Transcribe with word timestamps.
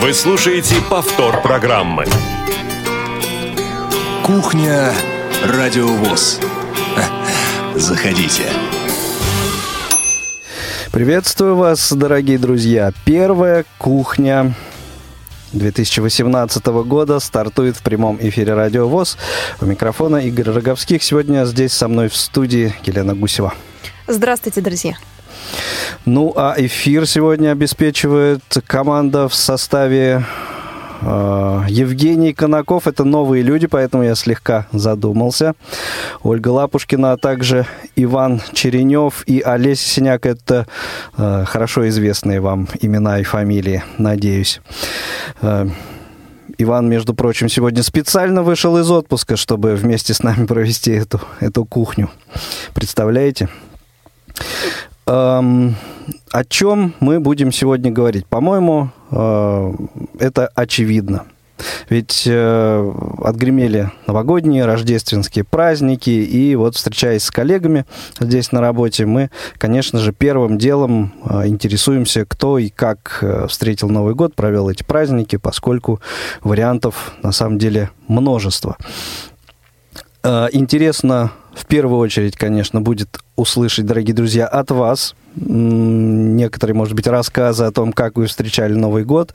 Вы 0.00 0.14
слушаете 0.14 0.76
повтор 0.88 1.42
программы. 1.42 2.06
Кухня 4.24 4.94
Радиовоз. 5.44 6.40
Заходите. 7.74 8.44
Приветствую 10.90 11.54
вас, 11.54 11.92
дорогие 11.92 12.38
друзья. 12.38 12.94
Первая 13.04 13.66
кухня 13.76 14.54
2018 15.52 16.64
года 16.66 17.20
стартует 17.20 17.76
в 17.76 17.82
прямом 17.82 18.16
эфире 18.22 18.54
Радио 18.54 18.88
ВОЗ. 18.88 19.18
У 19.60 19.66
микрофона 19.66 20.16
Игорь 20.16 20.48
Роговских. 20.48 21.02
Сегодня 21.02 21.44
здесь 21.44 21.74
со 21.74 21.88
мной 21.88 22.08
в 22.08 22.16
студии 22.16 22.74
Елена 22.84 23.14
Гусева. 23.14 23.52
Здравствуйте, 24.06 24.62
друзья. 24.62 24.96
Ну, 26.04 26.32
а 26.36 26.54
эфир 26.56 27.06
сегодня 27.06 27.50
обеспечивает 27.50 28.42
команда 28.66 29.28
в 29.28 29.34
составе 29.34 30.24
э, 31.02 31.64
Евгений 31.68 32.32
Конаков. 32.32 32.86
Это 32.86 33.04
новые 33.04 33.42
люди, 33.42 33.66
поэтому 33.66 34.02
я 34.04 34.14
слегка 34.14 34.66
задумался. 34.72 35.54
Ольга 36.22 36.48
Лапушкина, 36.48 37.12
а 37.12 37.16
также 37.16 37.66
Иван 37.96 38.40
Черенев 38.52 39.24
и 39.26 39.40
Олеся 39.40 39.88
Синяк. 39.88 40.26
Это 40.26 40.66
э, 41.16 41.44
хорошо 41.46 41.88
известные 41.88 42.40
вам 42.40 42.68
имена 42.80 43.20
и 43.20 43.22
фамилии, 43.24 43.82
надеюсь. 43.98 44.60
Э, 45.42 45.68
Иван, 46.58 46.90
между 46.90 47.14
прочим, 47.14 47.48
сегодня 47.48 47.82
специально 47.82 48.42
вышел 48.42 48.76
из 48.76 48.90
отпуска, 48.90 49.36
чтобы 49.36 49.76
вместе 49.76 50.12
с 50.12 50.22
нами 50.22 50.46
провести 50.46 50.92
эту, 50.92 51.20
эту 51.40 51.64
кухню. 51.64 52.10
Представляете? 52.74 53.48
Эм, 55.10 55.74
о 56.30 56.44
чем 56.44 56.94
мы 57.00 57.18
будем 57.18 57.50
сегодня 57.50 57.90
говорить? 57.90 58.26
По-моему, 58.26 58.90
э, 59.10 59.72
это 60.20 60.46
очевидно. 60.54 61.24
Ведь 61.88 62.22
э, 62.26 62.92
отгремели 63.18 63.90
новогодние, 64.06 64.66
рождественские 64.66 65.42
праздники, 65.44 66.10
и 66.10 66.54
вот 66.54 66.76
встречаясь 66.76 67.24
с 67.24 67.30
коллегами 67.32 67.86
здесь 68.20 68.52
на 68.52 68.60
работе, 68.60 69.04
мы, 69.04 69.30
конечно 69.58 69.98
же, 69.98 70.12
первым 70.12 70.58
делом 70.58 71.12
э, 71.24 71.48
интересуемся, 71.48 72.24
кто 72.24 72.58
и 72.58 72.68
как 72.68 73.18
э, 73.22 73.48
встретил 73.48 73.88
Новый 73.88 74.14
год, 74.14 74.36
провел 74.36 74.70
эти 74.70 74.84
праздники, 74.84 75.36
поскольку 75.36 76.00
вариантов 76.42 77.14
на 77.24 77.32
самом 77.32 77.58
деле 77.58 77.90
множество. 78.06 78.76
Э, 80.22 80.46
интересно 80.52 81.32
в 81.54 81.66
первую 81.66 81.98
очередь, 81.98 82.36
конечно, 82.36 82.80
будет 82.80 83.18
услышать, 83.36 83.86
дорогие 83.86 84.14
друзья, 84.14 84.46
от 84.46 84.70
вас 84.70 85.14
некоторые, 85.36 86.74
может 86.74 86.94
быть, 86.94 87.06
рассказы 87.06 87.64
о 87.64 87.72
том, 87.72 87.92
как 87.92 88.16
вы 88.16 88.26
встречали 88.26 88.74
Новый 88.74 89.04
год. 89.04 89.34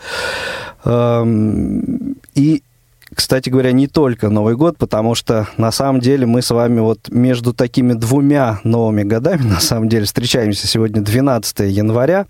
Эм, 0.83 2.17
и 2.35 2.63
кстати 3.13 3.49
говоря, 3.49 3.72
не 3.72 3.88
только 3.88 4.30
Новый 4.30 4.55
год, 4.55 4.77
потому 4.77 5.16
что 5.16 5.47
на 5.57 5.72
самом 5.72 6.02
деле 6.02 6.25
мы 6.25 6.41
с 6.41 6.49
вами 6.52 6.80
вот 6.80 7.09
между 7.09 7.53
такими 7.53 7.94
двумя 7.94 8.59
новыми 8.63 9.03
годами, 9.03 9.41
на 9.44 9.59
самом 9.59 9.89
деле, 9.89 10.05
встречаемся 10.05 10.67
сегодня 10.67 11.02
12 11.02 11.59
января. 11.59 12.27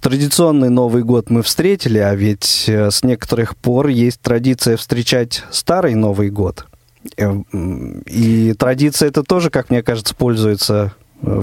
Традиционный 0.00 0.68
Новый 0.68 1.04
год 1.04 1.30
мы 1.30 1.42
встретили, 1.42 1.98
а 1.98 2.14
ведь 2.14 2.64
э, 2.68 2.90
с 2.90 3.04
некоторых 3.04 3.56
пор 3.56 3.86
есть 3.86 4.20
традиция 4.20 4.76
встречать 4.76 5.44
Старый 5.50 5.94
Новый 5.94 6.30
год– 6.30 6.66
и 7.18 8.54
традиция 8.54 9.08
это 9.08 9.22
тоже, 9.22 9.50
как 9.50 9.70
мне 9.70 9.82
кажется, 9.82 10.14
пользуется 10.14 10.94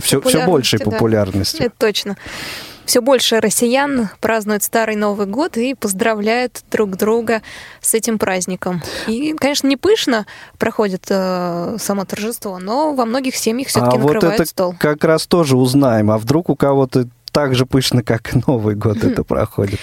все, 0.02 0.22
все 0.22 0.46
большей 0.46 0.80
популярностью. 0.80 1.60
Да, 1.60 1.66
это 1.66 1.76
точно. 1.78 2.18
Все 2.90 3.02
больше 3.02 3.40
россиян 3.40 4.10
празднуют 4.20 4.64
Старый 4.64 4.96
Новый 4.96 5.28
год 5.28 5.58
и 5.58 5.76
поздравляют 5.76 6.64
друг 6.72 6.98
друга 6.98 7.44
с 7.82 7.94
этим 7.94 8.18
праздником. 8.18 8.82
И, 9.06 9.34
конечно, 9.34 9.68
не 9.68 9.78
пышно 9.78 10.26
проходит 10.58 11.06
э, 11.10 11.78
само 11.80 12.06
торжество, 12.06 12.58
но 12.58 12.96
во 12.96 13.06
многих 13.06 13.36
семьях 13.36 13.68
все-таки 13.68 13.98
а 13.98 14.00
накрывают 14.00 14.24
вот 14.24 14.34
это 14.34 14.46
стол. 14.46 14.75
Как 14.80 15.03
раз 15.03 15.28
тоже 15.28 15.56
узнаем. 15.56 16.09
А 16.09 16.18
вдруг 16.18 16.50
у 16.50 16.56
кого-то 16.56 17.08
так 17.39 17.55
же 17.55 17.66
пышно, 17.66 18.03
как 18.03 18.33
Новый 18.47 18.75
год 18.75 19.01
это 19.01 19.23
проходит. 19.23 19.79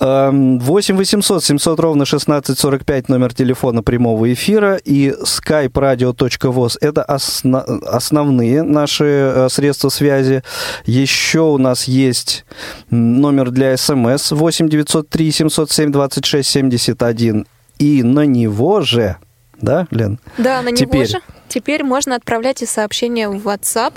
8 0.00 0.96
800 0.96 1.44
700 1.44 1.80
ровно 1.80 2.04
1645 2.04 3.10
номер 3.10 3.34
телефона 3.34 3.82
прямого 3.82 4.32
эфира 4.32 4.76
и 4.76 5.10
skype 5.10 5.72
radio.voz 5.72 6.78
это 6.80 7.02
осно- 7.02 7.64
основные 7.86 8.62
наши 8.62 9.04
э, 9.04 9.48
средства 9.50 9.90
связи. 9.90 10.42
Еще 10.86 11.40
у 11.40 11.58
нас 11.58 11.84
есть 11.84 12.46
номер 12.88 13.50
для 13.50 13.76
смс 13.76 14.32
8 14.32 14.68
903 14.70 15.30
707 15.30 15.92
26 15.92 16.48
71 16.48 17.46
и 17.78 18.02
на 18.02 18.24
него 18.24 18.80
же, 18.80 19.16
да, 19.60 19.86
Лен? 19.90 20.18
Да, 20.38 20.62
на 20.62 20.68
него 20.68 20.76
Теперь 20.76 21.06
же 21.06 21.20
Теперь 21.52 21.84
можно 21.84 22.16
отправлять 22.16 22.62
и 22.62 22.66
сообщения 22.66 23.28
в 23.28 23.46
WhatsApp. 23.46 23.92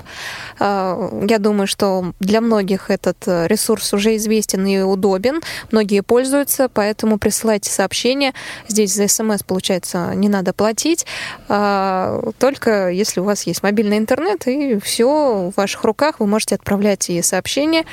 А, 0.58 1.10
я 1.26 1.38
думаю, 1.38 1.66
что 1.66 2.12
для 2.20 2.42
многих 2.42 2.90
этот 2.90 3.16
э, 3.26 3.46
ресурс 3.46 3.94
уже 3.94 4.14
известен 4.16 4.66
и 4.66 4.80
удобен. 4.80 5.40
Многие 5.72 6.02
пользуются, 6.02 6.68
поэтому 6.68 7.18
присылайте 7.18 7.70
сообщения. 7.70 8.34
Здесь 8.68 8.92
за 8.92 9.08
смс, 9.08 9.42
получается, 9.42 10.12
не 10.14 10.28
надо 10.28 10.52
платить. 10.52 11.06
А, 11.48 12.20
только 12.38 12.90
если 12.90 13.20
у 13.20 13.24
вас 13.24 13.44
есть 13.44 13.62
мобильный 13.62 13.96
интернет, 13.96 14.46
и 14.46 14.78
все 14.78 15.50
в 15.50 15.56
ваших 15.56 15.82
руках, 15.84 16.20
вы 16.20 16.26
можете 16.26 16.56
отправлять 16.56 17.08
и 17.08 17.22
сообщения 17.22 17.86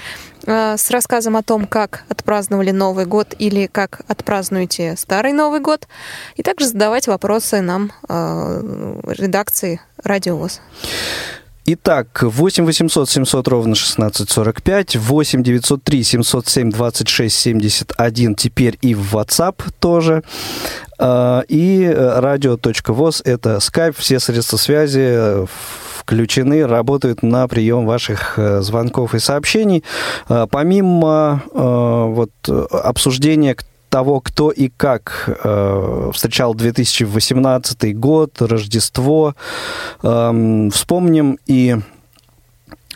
с 0.46 0.90
рассказом 0.90 1.38
о 1.38 1.44
том, 1.44 1.66
как 1.66 2.04
отпраздновали 2.10 2.72
Новый 2.72 3.06
год 3.06 3.34
или 3.38 3.68
как 3.68 4.02
отпразднуете 4.08 4.96
Старый 4.98 5.34
Новый 5.34 5.60
год, 5.60 5.88
и 6.36 6.44
также 6.44 6.68
задавать 6.68 7.08
вопросы 7.08 7.62
нам, 7.62 7.92
редакции 8.08 9.34
редакции 9.34 9.82
«Радиовоз». 10.04 10.62
Итак, 11.66 12.24
8 12.24 12.66
800 12.66 13.10
700 13.10 13.48
ровно 13.48 13.72
1645, 13.72 14.98
8 14.98 15.44
903 15.44 16.04
707 16.04 16.72
26 16.72 17.36
71, 17.36 18.36
теперь 18.36 18.78
и 18.82 18.94
в 18.94 19.16
WhatsApp 19.16 19.62
тоже. 19.80 20.24
А, 21.00 21.44
и 21.48 21.88
радио.воз– 21.88 23.22
это 23.26 23.56
Skype, 23.58 23.96
все 23.98 24.20
средства 24.20 24.58
связи 24.58 25.00
э, 25.02 25.46
включены, 26.04 26.68
работают 26.68 27.24
на 27.24 27.48
прием 27.48 27.86
ваших 27.86 28.38
э, 28.38 28.62
звонков 28.62 29.16
и 29.16 29.20
сообщений. 29.20 29.84
А, 30.28 30.48
помимо 30.48 31.44
э, 31.52 31.58
вот, 31.58 32.32
обсуждения, 32.72 33.56
того, 33.90 34.22
кто 34.22 34.50
и 34.50 34.70
как 34.70 35.30
э, 35.44 36.10
встречал 36.16 36.56
2018 36.56 37.96
год, 38.00 38.42
Рождество. 38.42 39.36
Э, 40.02 40.70
вспомним 40.74 41.38
и 41.46 41.78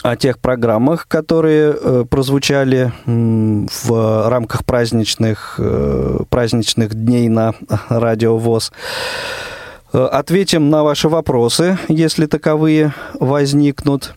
о 0.01 0.15
тех 0.15 0.39
программах, 0.39 1.07
которые 1.07 1.75
э, 1.79 2.05
прозвучали 2.09 2.91
э, 3.05 3.65
в 3.83 4.29
рамках 4.29 4.65
праздничных, 4.65 5.55
э, 5.59 6.19
праздничных 6.29 6.95
дней 6.95 7.29
на 7.29 7.53
Радио 7.89 8.37
ВОЗ. 8.37 8.71
Э, 8.71 9.56
ответим 9.91 10.69
на 10.69 10.83
ваши 10.83 11.09
вопросы, 11.09 11.77
если 11.87 12.25
таковые 12.25 12.93
возникнут. 13.19 14.15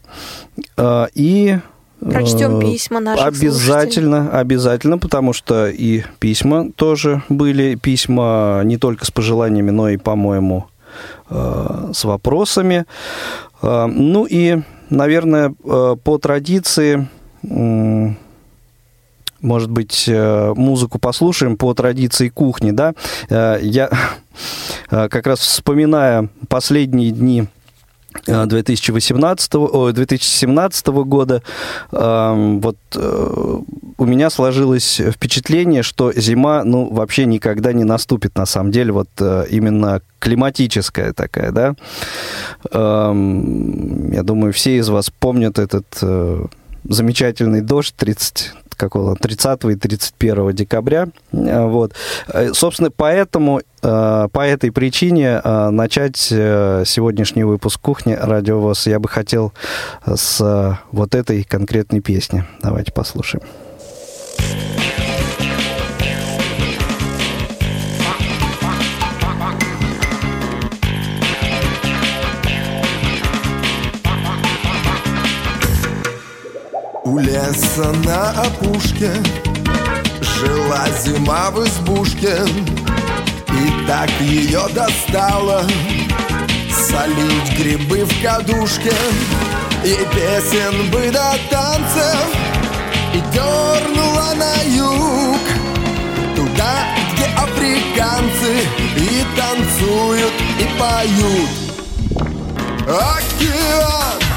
Э, 0.76 1.06
и 1.14 1.58
Прочтем 2.00 2.58
э, 2.58 2.60
письма 2.62 3.00
наших 3.00 3.26
Обязательно, 3.26 4.22
слушателей. 4.22 4.41
обязательно, 4.41 4.98
потому 4.98 5.32
что 5.32 5.69
и 5.69 6.03
письма 6.19 6.70
тоже 6.72 7.22
были, 7.28 7.75
письма 7.75 8.62
не 8.64 8.78
только 8.78 9.04
с 9.04 9.10
пожеланиями, 9.10 9.70
но 9.70 9.88
и, 9.91 9.98
по-моему, 9.98 10.66
э, 11.28 11.91
с 11.92 12.04
вопросами. 12.04 12.87
Э, 13.62 13.87
ну 13.87 14.26
и, 14.28 14.62
наверное, 14.88 15.50
по 15.50 16.19
традиции, 16.19 17.06
может 19.41 19.71
быть, 19.71 20.09
музыку 20.09 20.99
послушаем 20.99 21.56
по 21.56 21.75
традиции 21.75 22.29
кухни, 22.29 22.70
да? 22.70 22.94
Я 23.61 23.91
как 24.88 25.26
раз 25.26 25.41
вспоминая 25.41 26.29
последние 26.49 27.11
дни 27.11 27.49
2018, 28.26 29.55
о, 29.55 29.93
2017 29.93 30.87
года 30.88 31.43
вот 31.91 32.76
э, 32.97 33.59
у 33.99 34.05
меня 34.05 34.31
сложилось 34.31 35.00
впечатление, 35.12 35.82
что 35.82 36.12
зима, 36.12 36.64
ну, 36.64 36.93
вообще 36.93 37.25
никогда 37.25 37.73
не 37.73 37.85
наступит, 37.85 38.37
на 38.37 38.47
самом 38.47 38.73
деле, 38.73 38.93
вот 38.93 39.09
э, 39.20 39.47
именно 39.50 40.03
климатическая 40.19 41.12
такая, 41.12 41.53
да. 41.53 41.75
Я 42.73 44.23
думаю, 44.23 44.53
все 44.53 44.76
из 44.76 44.88
вас 44.88 45.11
помнят 45.11 45.59
этот 45.59 45.87
э, 46.03 46.47
замечательный 46.85 47.61
дождь 47.61 47.94
30 47.97 48.53
какого 48.81 49.15
30 49.15 49.65
и 49.65 49.75
31 49.77 50.53
декабря. 50.53 51.09
Э, 51.32 51.67
вот. 51.67 51.93
Э, 52.29 52.53
собственно, 52.55 52.91
поэтому, 52.91 53.61
э, 53.82 54.29
по 54.32 54.41
этой 54.41 54.73
причине 54.73 55.41
начать 55.71 56.17
сегодняшний 56.17 57.44
выпуск 57.44 57.81
«Кухни» 57.81 58.15
радиовоз 58.15 58.87
я 58.87 58.99
бы 58.99 59.09
хотел 59.09 59.53
с 60.06 60.79
вот 60.93 61.15
этой 61.15 61.44
конкретной 61.44 62.00
песни. 62.00 62.44
Давайте 62.62 62.93
послушаем. 62.93 63.43
Леса 77.81 77.93
на 78.05 78.31
опушке. 78.31 79.12
Жила 80.21 80.87
зима 81.03 81.50
в 81.50 81.65
избушке. 81.67 82.37
И 83.49 83.87
так 83.87 84.11
ее 84.21 84.62
достало 84.75 85.65
Солить 86.71 87.59
грибы 87.59 88.05
в 88.05 88.23
кадушке. 88.23 88.93
И 89.85 89.97
песен 90.15 90.91
бы 90.91 91.11
до 91.11 91.35
танцев 91.50 92.27
И 93.15 93.21
дернула 93.32 94.35
на 94.37 94.62
юг. 94.62 95.41
Туда, 96.37 96.87
где 97.12 97.25
африканцы 97.37 98.61
И 98.97 99.25
танцуют, 99.37 100.33
и 100.59 100.79
поют. 100.79 101.50
Океан, 102.87 104.30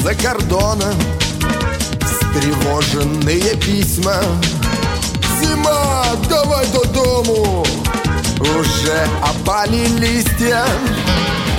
из-за 0.00 0.14
кордона 0.14 0.94
Встревоженные 2.00 3.56
письма. 3.56 4.16
Зима, 5.40 6.04
давай 6.28 6.66
до 6.68 6.84
дому. 6.86 7.64
Уже 8.38 9.08
опали 9.22 9.86
листья. 9.98 10.64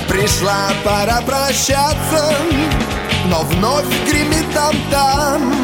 Пришла 0.08 0.72
пора 0.84 1.20
прощаться. 1.22 2.36
Но 3.26 3.42
вновь 3.42 3.86
гремит 4.04 4.52
там-там 4.52 5.54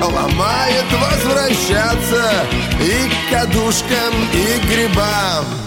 Ломает 0.00 0.84
возвращаться 0.92 2.46
И 2.80 3.10
к 3.10 3.32
кадушкам, 3.32 4.14
и 4.32 4.60
к 4.60 4.70
грибам 4.70 5.57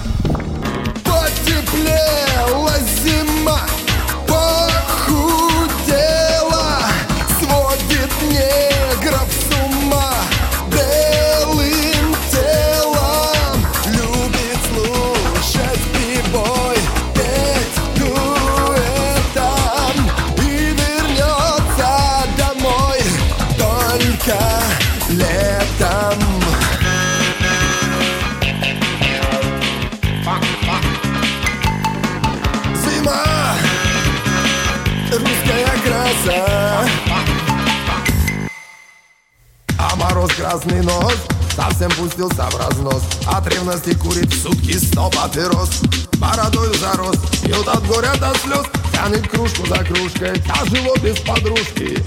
кружкой 50.21 50.41
Тяжело 50.41 50.95
без 50.97 51.19
подружки 51.19 51.97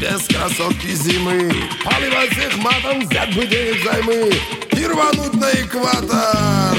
Без 0.00 0.26
красотки 0.26 0.88
зимы. 0.88 1.52
Поливать 1.84 2.30
всех 2.30 2.56
матом 2.58 3.06
Взять 3.06 3.34
бы 3.34 3.46
денег 3.46 3.82
займы 3.84 4.32
И 4.72 4.86
рвануть 4.86 5.34
на 5.34 5.50
экватор. 5.52 6.76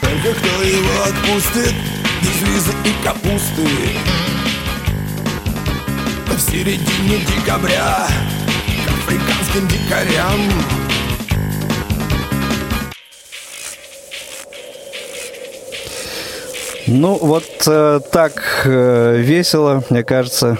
Только 0.00 0.38
кто 0.38 0.62
его 0.62 1.02
отпустит 1.04 1.74
Без 2.22 2.48
визы 2.48 2.72
и 2.84 3.04
капусты 3.04 4.15
В 6.46 6.48
середине 6.48 7.18
декабря 7.26 8.06
К 8.06 8.88
африканским 8.88 9.66
дикарям. 9.66 10.40
Ну, 16.86 17.18
вот 17.20 17.44
э, 17.66 18.00
так 18.12 18.62
э, 18.64 19.16
весело, 19.18 19.82
мне 19.90 20.04
кажется, 20.04 20.56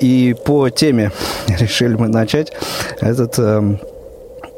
и 0.00 0.34
по 0.42 0.70
теме 0.70 1.12
решили 1.48 1.94
мы 1.96 2.08
начать. 2.08 2.52
Этот 3.00 3.38
эм, 3.38 3.78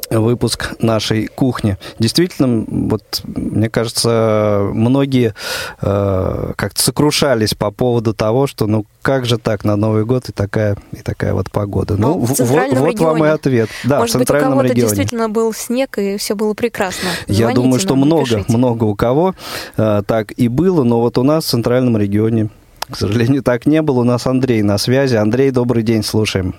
выпуск 0.09 0.75
нашей 0.79 1.27
кухни. 1.27 1.77
Действительно, 1.99 2.65
вот 2.67 3.21
мне 3.25 3.69
кажется, 3.69 4.61
многие 4.73 5.33
э, 5.81 6.53
как-то 6.55 6.81
сокрушались 6.81 7.53
по 7.53 7.71
поводу 7.71 8.13
того, 8.13 8.47
что 8.47 8.67
ну 8.67 8.85
как 9.01 9.25
же 9.25 9.37
так 9.37 9.63
на 9.65 9.75
Новый 9.75 10.05
год 10.05 10.29
и 10.29 10.31
такая 10.31 10.77
и 10.93 10.97
такая 11.01 11.33
вот 11.33 11.51
погода. 11.51 11.95
Ну, 11.97 12.13
Ну, 12.13 12.19
в 12.19 12.25
в- 12.25 12.27
вот, 12.29 12.37
центральном 12.37 12.79
вот 12.83 12.99
вам 12.99 13.25
и 13.25 13.27
ответ. 13.27 13.69
Да, 13.83 13.99
Может 13.99 14.15
в 14.15 14.17
быть, 14.19 14.29
у 14.29 14.33
центральном 14.33 14.51
кого-то 14.59 14.67
регионе. 14.73 14.89
действительно 14.89 15.29
был 15.29 15.53
снег, 15.53 15.97
и 15.97 16.17
все 16.17 16.35
было 16.35 16.53
прекрасно. 16.53 17.09
Я 17.27 17.35
Звоните 17.47 17.61
думаю, 17.61 17.79
что 17.79 17.95
нам, 17.95 18.05
много, 18.05 18.21
напишите. 18.37 18.57
много 18.57 18.83
у 18.85 18.95
кого 18.95 19.35
э, 19.77 20.01
так 20.07 20.31
и 20.37 20.47
было, 20.47 20.83
но 20.83 21.01
вот 21.01 21.17
у 21.17 21.23
нас 21.23 21.45
в 21.45 21.49
центральном 21.49 21.97
регионе, 21.97 22.49
к 22.89 22.95
сожалению, 22.95 23.43
так 23.43 23.65
не 23.65 23.81
было. 23.81 23.99
У 23.99 24.03
нас 24.05 24.25
Андрей 24.25 24.61
на 24.61 24.77
связи. 24.77 25.15
Андрей, 25.17 25.51
добрый 25.51 25.83
день, 25.83 26.03
слушаем. 26.03 26.55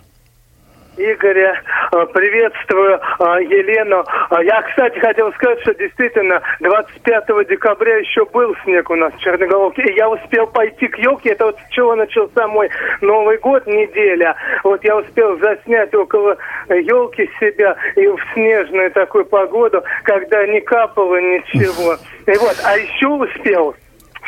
Игоря, 0.97 1.55
приветствую 1.91 2.97
э, 2.97 3.25
Елену. 3.45 4.05
А 4.31 4.43
Я, 4.43 4.63
кстати, 4.63 4.99
хотел 4.99 5.33
сказать, 5.33 5.61
что 5.63 5.75
действительно 5.75 6.41
25 6.61 7.49
декабря 7.49 7.97
еще 7.99 8.25
был 8.27 8.55
снег 8.65 8.91
у 8.91 8.97
нас 8.97 9.13
в 9.15 9.19
Черноголовке, 9.21 9.83
и 9.83 9.97
я 9.97 10.09
успел 10.09 10.47
пойти 10.47 10.89
к 10.89 10.99
елке. 10.99 11.31
Это 11.31 11.47
вот 11.47 11.59
с 11.59 11.73
чего 11.73 11.95
начался 11.95 12.47
мой 12.49 12.71
Новый 13.01 13.39
год, 13.39 13.67
неделя. 13.67 14.37
Вот 14.65 14.83
я 14.85 14.97
успел 14.97 15.39
заснять 15.39 15.95
около 15.95 16.37
елки 16.69 17.31
себя 17.41 17.77
и 17.97 18.07
в 18.07 18.19
снежную 18.35 18.91
такую 18.91 19.25
погоду, 19.25 19.83
когда 20.05 20.47
не 20.47 20.61
капало 20.61 21.17
ничего. 21.17 21.97
И 22.27 22.37
вот, 22.39 22.57
а 22.63 22.77
еще 22.77 23.07
успел 23.07 23.75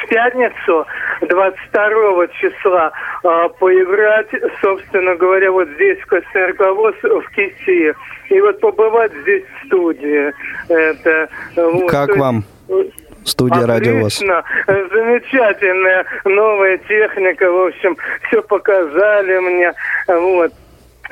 в 0.02 0.08
пятницу 0.08 0.86
22 1.28 2.28
числа 2.40 2.92
а, 3.22 3.48
поиграть, 3.48 4.28
собственно 4.60 5.14
говоря, 5.16 5.50
вот 5.52 5.68
здесь 5.76 5.98
в 6.00 6.06
Костнарковоз 6.06 6.94
в 7.02 7.30
Киси. 7.34 7.94
И 8.28 8.40
вот 8.40 8.60
побывать 8.60 9.12
здесь 9.22 9.44
в 9.44 9.66
студии. 9.66 10.32
Это, 10.68 11.28
вот. 11.56 11.90
Как 11.90 12.16
вам 12.16 12.44
э, 12.68 12.84
студия 13.24 13.66
Радио? 13.66 13.98
Отлично, 13.98 14.42
замечательная 14.66 16.04
новая 16.24 16.78
техника, 16.78 17.50
в 17.50 17.66
общем, 17.66 17.96
все 18.28 18.42
показали 18.42 19.38
мне, 19.38 19.72
вот. 20.06 20.52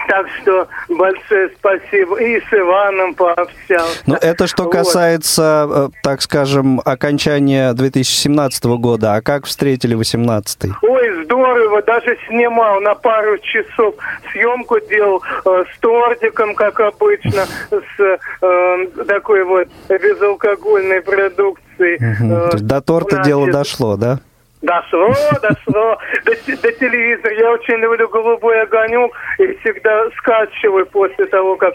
Так 0.06 0.26
что 0.40 0.68
большое 0.88 1.50
спасибо. 1.58 2.16
И 2.20 2.40
с 2.40 2.52
Иваном 2.52 3.14
пообщался. 3.14 4.02
Ну, 4.06 4.14
это 4.14 4.46
что 4.46 4.64
Вот. 4.64 4.72
касается, 4.72 5.66
э, 5.68 5.88
так 6.02 6.22
скажем, 6.22 6.80
окончания 6.84 7.72
2017 7.72 8.64
года. 8.78 9.14
А 9.14 9.22
как 9.22 9.46
встретили 9.46 9.94
18 9.94 10.70
Ой, 10.82 11.24
здорово, 11.24 11.82
даже 11.82 12.16
снимал 12.28 12.80
на 12.80 12.94
пару 12.94 13.38
часов 13.38 13.94
съемку 14.32 14.78
делал 14.88 15.22
э, 15.44 15.64
с 15.74 15.78
тортиком, 15.80 16.54
как 16.54 16.80
обычно, 16.80 17.46
с 17.70 18.18
э, 18.42 18.86
такой 19.06 19.44
вот 19.44 19.68
безалкогольной 19.88 21.02
продукцией. 21.02 21.98
Мгм. 22.00 22.32
Э, 22.32 22.48
То 22.50 22.56
есть 22.56 22.66
до 22.66 22.80
торта 22.80 23.16
значит, 23.16 23.26
дело 23.26 23.50
дошло, 23.50 23.96
да? 23.96 24.20
Дошло, 24.62 25.14
дошло. 25.40 25.98
До, 26.24 26.32
до 26.32 26.72
телевизора. 26.72 27.34
Я 27.34 27.52
очень 27.52 27.76
люблю 27.76 28.08
«Голубой 28.08 28.60
огонек» 28.62 29.12
и 29.38 29.46
всегда 29.58 30.08
скачиваю 30.18 30.86
после 30.86 31.26
того, 31.26 31.56
как 31.56 31.74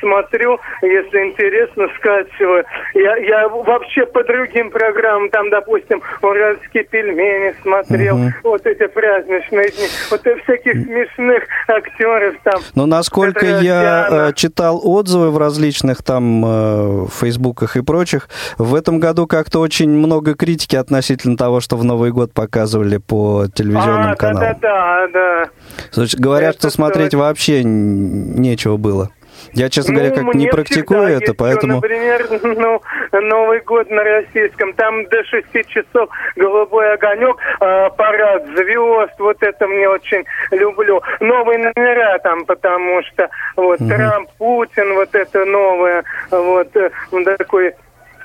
смотрю. 0.00 0.58
Если 0.82 1.18
интересно, 1.28 1.86
скачиваю. 1.98 2.64
Я, 2.94 3.16
я 3.16 3.48
вообще 3.48 4.06
по 4.06 4.24
другим 4.24 4.70
программам, 4.70 5.30
там, 5.30 5.50
допустим, 5.50 6.02
«Уральские 6.20 6.84
пельмени» 6.84 7.54
смотрел. 7.62 8.16
Угу. 8.16 8.32
Вот 8.44 8.66
эти 8.66 8.86
праздничные 8.88 9.70
дни. 9.70 9.86
Вот 10.10 10.20
всяких 10.20 10.84
смешных 10.84 11.44
актеров 11.68 12.34
там. 12.42 12.60
Но 12.74 12.86
насколько 12.86 13.46
я 13.46 14.08
э, 14.10 14.32
читал 14.34 14.80
отзывы 14.82 15.30
в 15.30 15.38
различных 15.38 16.02
там 16.02 16.44
э, 16.44 17.06
фейсбуках 17.20 17.76
и 17.76 17.82
прочих, 17.82 18.28
в 18.58 18.74
этом 18.74 18.98
году 18.98 19.26
как-то 19.26 19.60
очень 19.60 19.90
много 19.90 20.34
критики 20.34 20.76
относительно 20.76 21.36
того, 21.36 21.60
что 21.60 21.76
в 21.76 21.84
Новый 21.84 22.10
год 22.16 22.32
показывали 22.32 22.96
по 22.96 23.46
телевизионным 23.54 24.12
а, 24.12 24.16
каналам. 24.16 24.56
Да, 24.60 25.06
да, 25.06 25.08
да. 25.12 25.50
Значит, 25.92 26.18
говорят, 26.18 26.56
это 26.56 26.68
что 26.68 26.70
смотреть 26.70 27.10
точно. 27.10 27.18
вообще 27.18 27.62
нечего 27.62 28.78
было. 28.78 29.10
Я, 29.52 29.68
честно 29.68 29.92
ну, 29.92 30.00
говоря, 30.00 30.14
как 30.14 30.34
не 30.34 30.48
практикую 30.48 31.08
это, 31.08 31.34
поэтому... 31.34 31.76
Например, 31.76 32.26
ну, 32.42 32.82
Новый 33.12 33.60
год 33.60 33.90
на 33.90 34.02
российском, 34.02 34.72
там 34.74 35.06
до 35.08 35.22
6 35.24 35.68
часов 35.68 36.08
голубой 36.36 36.94
огонек, 36.94 37.36
э, 37.60 37.90
парад 37.96 38.46
звезд, 38.46 39.12
вот 39.18 39.36
это 39.42 39.66
мне 39.66 39.88
очень 39.88 40.24
люблю. 40.50 41.02
Новые 41.20 41.58
номера 41.58 42.18
там, 42.18 42.44
потому 42.44 43.02
что 43.04 43.28
вот 43.56 43.80
угу. 43.80 43.88
Трамп, 43.88 44.30
Путин, 44.38 44.94
вот 44.94 45.14
это 45.14 45.44
новое, 45.44 46.04
вот 46.30 46.74
э, 46.76 46.90
такой 47.38 47.74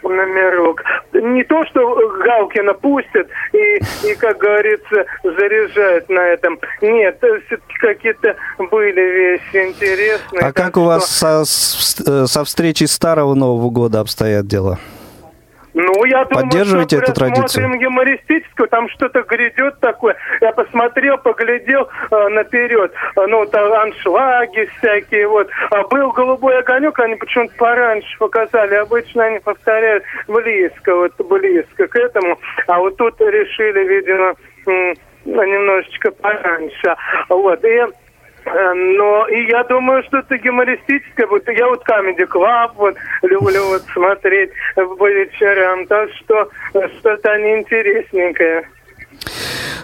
номерок. 0.04 0.82
Не 1.14 1.44
то, 1.44 1.66
что 1.66 1.96
Галкина 2.24 2.74
пустят 2.74 3.28
и, 3.54 3.80
и 4.08 4.16
как 4.16 4.38
говорится, 4.38 5.06
заряжают 5.24 6.10
на 6.10 6.28
этом. 6.28 6.60
Нет, 6.82 7.18
все-таки 7.18 7.78
какие-то 7.80 8.36
были 8.58 9.02
вещи 9.02 9.70
интересные. 9.70 10.42
А 10.42 10.54
как 10.54 10.78
у 10.78 10.84
вас 10.84 11.10
со, 11.10 11.46
со 11.46 12.44
встречей 12.44 12.88
Старого 12.88 13.34
Нового 13.34 13.70
года 13.70 14.00
обстоят 14.00 14.48
дела? 14.48 14.80
Ну, 15.74 16.06
я 16.06 16.26
думаю, 16.26 16.46
Поддерживаете 16.46 16.98
что 16.98 17.06
эту 17.06 17.14
традицию? 17.14 17.82
юмористическую, 17.82 18.68
там 18.68 18.90
что-то 18.90 19.22
грядет 19.22 19.80
такое. 19.80 20.16
Я 20.42 20.52
посмотрел, 20.52 21.18
поглядел 21.18 21.88
э, 22.12 22.28
наперед. 22.30 22.92
Э, 23.16 23.26
ну, 23.28 23.46
там 23.46 23.72
аншлаги 23.72 24.70
всякие, 24.78 25.28
вот. 25.28 25.50
А 25.70 25.84
был 25.88 26.12
голубой 26.12 26.60
огонек, 26.60 27.00
они 27.00 27.16
почему-то 27.16 27.54
пораньше 27.56 28.18
показали. 28.18 28.76
Обычно 28.76 29.26
они 29.26 29.40
повторяют 29.40 30.04
близко, 30.28 30.96
вот 30.96 31.14
близко 31.18 31.88
к 31.88 31.96
этому. 31.96 32.38
А 32.68 32.80
вот 32.80 32.98
тут 32.98 33.20
решили, 33.22 33.88
видимо, 33.88 34.36
немножечко 35.26 36.12
пораньше. 36.12 36.96
Вот. 37.30 37.64
И 37.64 37.82
но 38.46 39.28
и 39.28 39.48
я 39.50 39.64
думаю, 39.64 40.04
что 40.04 40.20
это 40.20 40.36
юмористическое. 40.36 41.28
Вот 41.28 41.48
я 41.48 41.68
вот 41.68 41.84
Comedy 41.88 42.28
Club 42.28 42.72
вот 42.76 42.96
люблю 43.22 43.66
вот 43.68 43.84
смотреть 43.94 44.52
по 44.76 45.10
вечерам. 45.10 45.86
Так 45.88 46.10
что 46.14 46.50
что-то 47.00 47.38
неинтересненькое. 47.38 48.68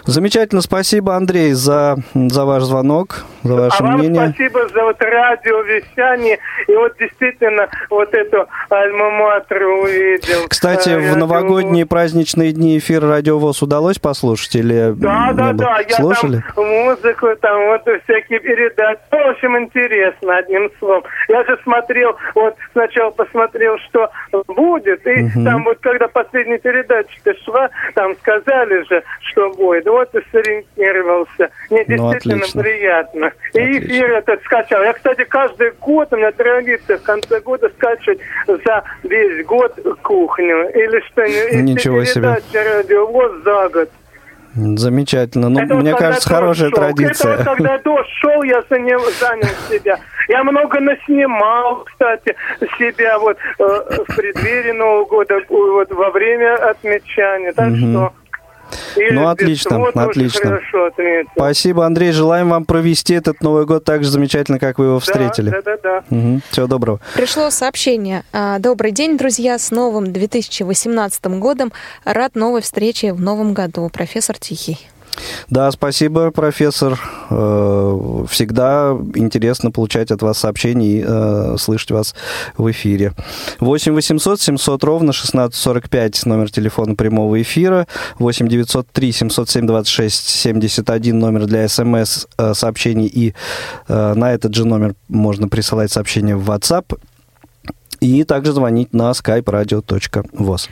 Замечательно, 0.08 0.62
спасибо, 0.62 1.16
Андрей, 1.16 1.52
за, 1.52 1.96
за 2.14 2.46
ваш 2.46 2.62
звонок, 2.62 3.26
за 3.42 3.54
ваше 3.54 3.82
а 3.82 3.86
мнение. 3.88 4.22
Вам 4.22 4.32
спасибо 4.32 4.66
за 4.68 4.82
вот 4.82 4.96
радиовещание. 5.02 6.38
И 6.66 6.72
вот 6.74 6.96
действительно 6.98 7.68
вот 7.90 8.14
эту 8.14 8.46
альма-матер 8.70 9.62
увидел. 9.64 10.48
Кстати, 10.48 10.88
в 11.12 11.14
новогодние 11.14 11.84
праздничные 11.84 12.52
дни 12.52 12.78
эфир 12.78 13.04
Радиовоз 13.04 13.60
удалось 13.60 13.98
послушать 13.98 14.56
или 14.56 14.94
Да, 14.96 15.32
да, 15.34 15.52
да. 15.52 15.80
Я 15.86 15.96
Слушали? 15.96 16.42
там 16.54 16.66
музыку, 16.66 17.26
там 17.42 17.66
вот 17.66 17.82
всякие 18.04 18.40
передачи. 18.40 19.00
В 19.10 19.30
общем, 19.30 19.58
интересно, 19.58 20.38
одним 20.38 20.70
словом. 20.78 21.02
Я 21.28 21.44
же 21.44 21.58
смотрел, 21.64 22.16
вот 22.34 22.54
сначала 22.72 23.10
посмотрел, 23.10 23.76
что 23.90 24.10
будет. 24.46 25.06
И 25.06 25.24
угу. 25.24 25.44
там 25.44 25.64
вот 25.64 25.78
когда 25.80 26.08
последняя 26.08 26.58
передача 26.58 27.10
шла, 27.44 27.68
там 27.94 28.14
сказали 28.22 28.88
же, 28.88 29.02
что 29.20 29.50
будет. 29.50 29.86
И 30.02 30.20
сориентировался. 30.30 31.50
Мне 31.70 31.84
ну, 31.88 32.12
действительно 32.12 32.44
ну, 32.54 32.62
приятно. 32.62 33.32
И 33.54 33.60
отлично. 33.60 33.86
эфир 33.86 34.10
этот 34.12 34.42
скачал. 34.42 34.82
Я, 34.82 34.92
кстати, 34.92 35.24
каждый 35.24 35.72
год, 35.80 36.12
у 36.12 36.16
меня 36.16 36.32
традиция 36.32 36.98
в 36.98 37.02
конце 37.02 37.40
года 37.40 37.70
скачивать 37.76 38.20
за 38.46 38.84
весь 39.04 39.46
год 39.46 39.78
кухню. 40.02 40.70
Или 40.70 41.00
что-нибудь. 41.08 41.62
Ничего 41.62 42.04
себе. 42.04 42.36
радио 42.52 43.06
вот 43.06 43.42
за 43.44 43.68
год. 43.68 43.90
Замечательно. 44.54 45.48
Ну, 45.48 45.60
это 45.60 45.74
мне 45.74 45.92
вот 45.92 46.00
кажется, 46.00 46.28
хорошая 46.28 46.70
шел. 46.70 46.78
традиция. 46.78 47.34
Это 47.34 47.44
вот 47.44 47.56
когда 47.56 47.78
дождь 47.84 48.08
шел, 48.20 48.42
я 48.42 48.62
за 48.68 48.78
ним 48.78 48.98
занял 49.20 49.48
себя. 49.70 49.98
Я 50.28 50.42
много 50.44 50.80
наснимал, 50.80 51.84
кстати, 51.84 52.34
себя 52.78 53.18
вот 53.18 53.36
э, 53.36 53.62
в 53.62 54.16
преддверии 54.16 54.72
Нового 54.72 55.04
года, 55.06 55.40
вот 55.48 55.90
во 55.90 56.10
время 56.10 56.56
отмечания. 56.56 57.52
Так 57.52 57.68
угу. 57.68 57.76
что 57.76 58.12
ну, 59.10 59.28
отлично, 59.28 59.86
отлично. 59.94 60.60
Спасибо, 61.34 61.86
Андрей. 61.86 62.12
Желаем 62.12 62.48
вам 62.50 62.64
провести 62.64 63.14
этот 63.14 63.40
Новый 63.42 63.66
год 63.66 63.84
так 63.84 64.04
же 64.04 64.10
замечательно, 64.10 64.58
как 64.58 64.78
вы 64.78 64.86
его 64.86 65.00
встретили. 65.00 65.50
Да, 65.50 65.62
да, 65.62 65.76
да. 65.82 66.04
Угу. 66.10 66.40
Всего 66.50 66.66
доброго. 66.66 67.00
Пришло 67.14 67.50
сообщение. 67.50 68.24
А, 68.32 68.58
Добрый 68.58 68.90
день, 68.90 69.16
друзья, 69.16 69.58
с 69.58 69.70
новым 69.70 70.12
2018 70.12 71.26
годом. 71.38 71.72
Рад 72.04 72.34
новой 72.34 72.60
встрече 72.60 73.12
в 73.12 73.20
новом 73.20 73.54
году. 73.54 73.88
Профессор 73.92 74.38
Тихий. 74.38 74.78
Да, 75.50 75.70
спасибо, 75.70 76.30
профессор. 76.30 76.98
Э, 77.30 78.24
всегда 78.28 78.96
интересно 79.14 79.70
получать 79.70 80.10
от 80.10 80.22
вас 80.22 80.38
сообщения 80.38 80.98
и 80.98 81.04
э, 81.06 81.56
слышать 81.58 81.90
вас 81.90 82.14
в 82.56 82.70
эфире. 82.70 83.12
8 83.60 83.92
800 83.92 84.40
700 84.40 84.84
ровно 84.84 85.10
1645 85.10 86.26
номер 86.26 86.50
телефона 86.50 86.94
прямого 86.94 87.40
эфира. 87.40 87.86
8 88.18 88.48
903 88.48 89.12
707 89.12 89.66
26 89.66 90.28
71 90.28 91.18
номер 91.18 91.46
для 91.46 91.68
смс 91.68 92.26
э, 92.36 92.54
сообщений. 92.54 93.06
И 93.06 93.34
на 93.88 94.32
этот 94.32 94.54
же 94.54 94.66
номер 94.66 94.94
можно 95.08 95.48
присылать 95.48 95.90
сообщения 95.90 96.36
в 96.36 96.50
WhatsApp 96.50 96.98
и 98.00 98.24
также 98.24 98.52
звонить 98.52 98.92
на 98.92 99.10
skype-radio.voz. 99.10 100.68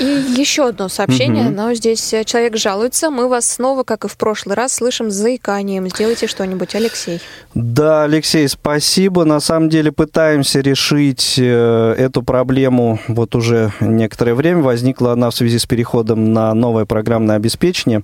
И 0.00 0.04
еще 0.40 0.68
одно 0.68 0.88
сообщение, 0.88 1.46
угу. 1.46 1.54
но 1.54 1.74
здесь 1.74 2.12
э, 2.12 2.24
человек 2.24 2.56
жалуется. 2.56 3.10
Мы 3.10 3.28
вас 3.28 3.48
снова, 3.50 3.82
как 3.82 4.04
и 4.04 4.08
в 4.08 4.16
прошлый 4.16 4.56
раз, 4.56 4.74
слышим 4.74 5.10
с 5.10 5.14
заиканием. 5.14 5.88
Сделайте 5.88 6.26
что-нибудь, 6.26 6.74
Алексей. 6.74 7.20
Да, 7.54 8.04
Алексей, 8.04 8.46
спасибо. 8.48 9.24
На 9.24 9.40
самом 9.40 9.68
деле 9.68 9.92
пытаемся 9.92 10.60
решить 10.60 11.36
э, 11.38 11.94
эту 11.96 12.22
проблему 12.22 13.00
вот 13.08 13.34
уже 13.34 13.72
некоторое 13.80 14.34
время. 14.34 14.62
Возникла 14.62 15.12
она 15.12 15.30
в 15.30 15.34
связи 15.34 15.58
с 15.58 15.66
переходом 15.66 16.32
на 16.32 16.52
новое 16.54 16.84
программное 16.84 17.36
обеспечение. 17.36 18.02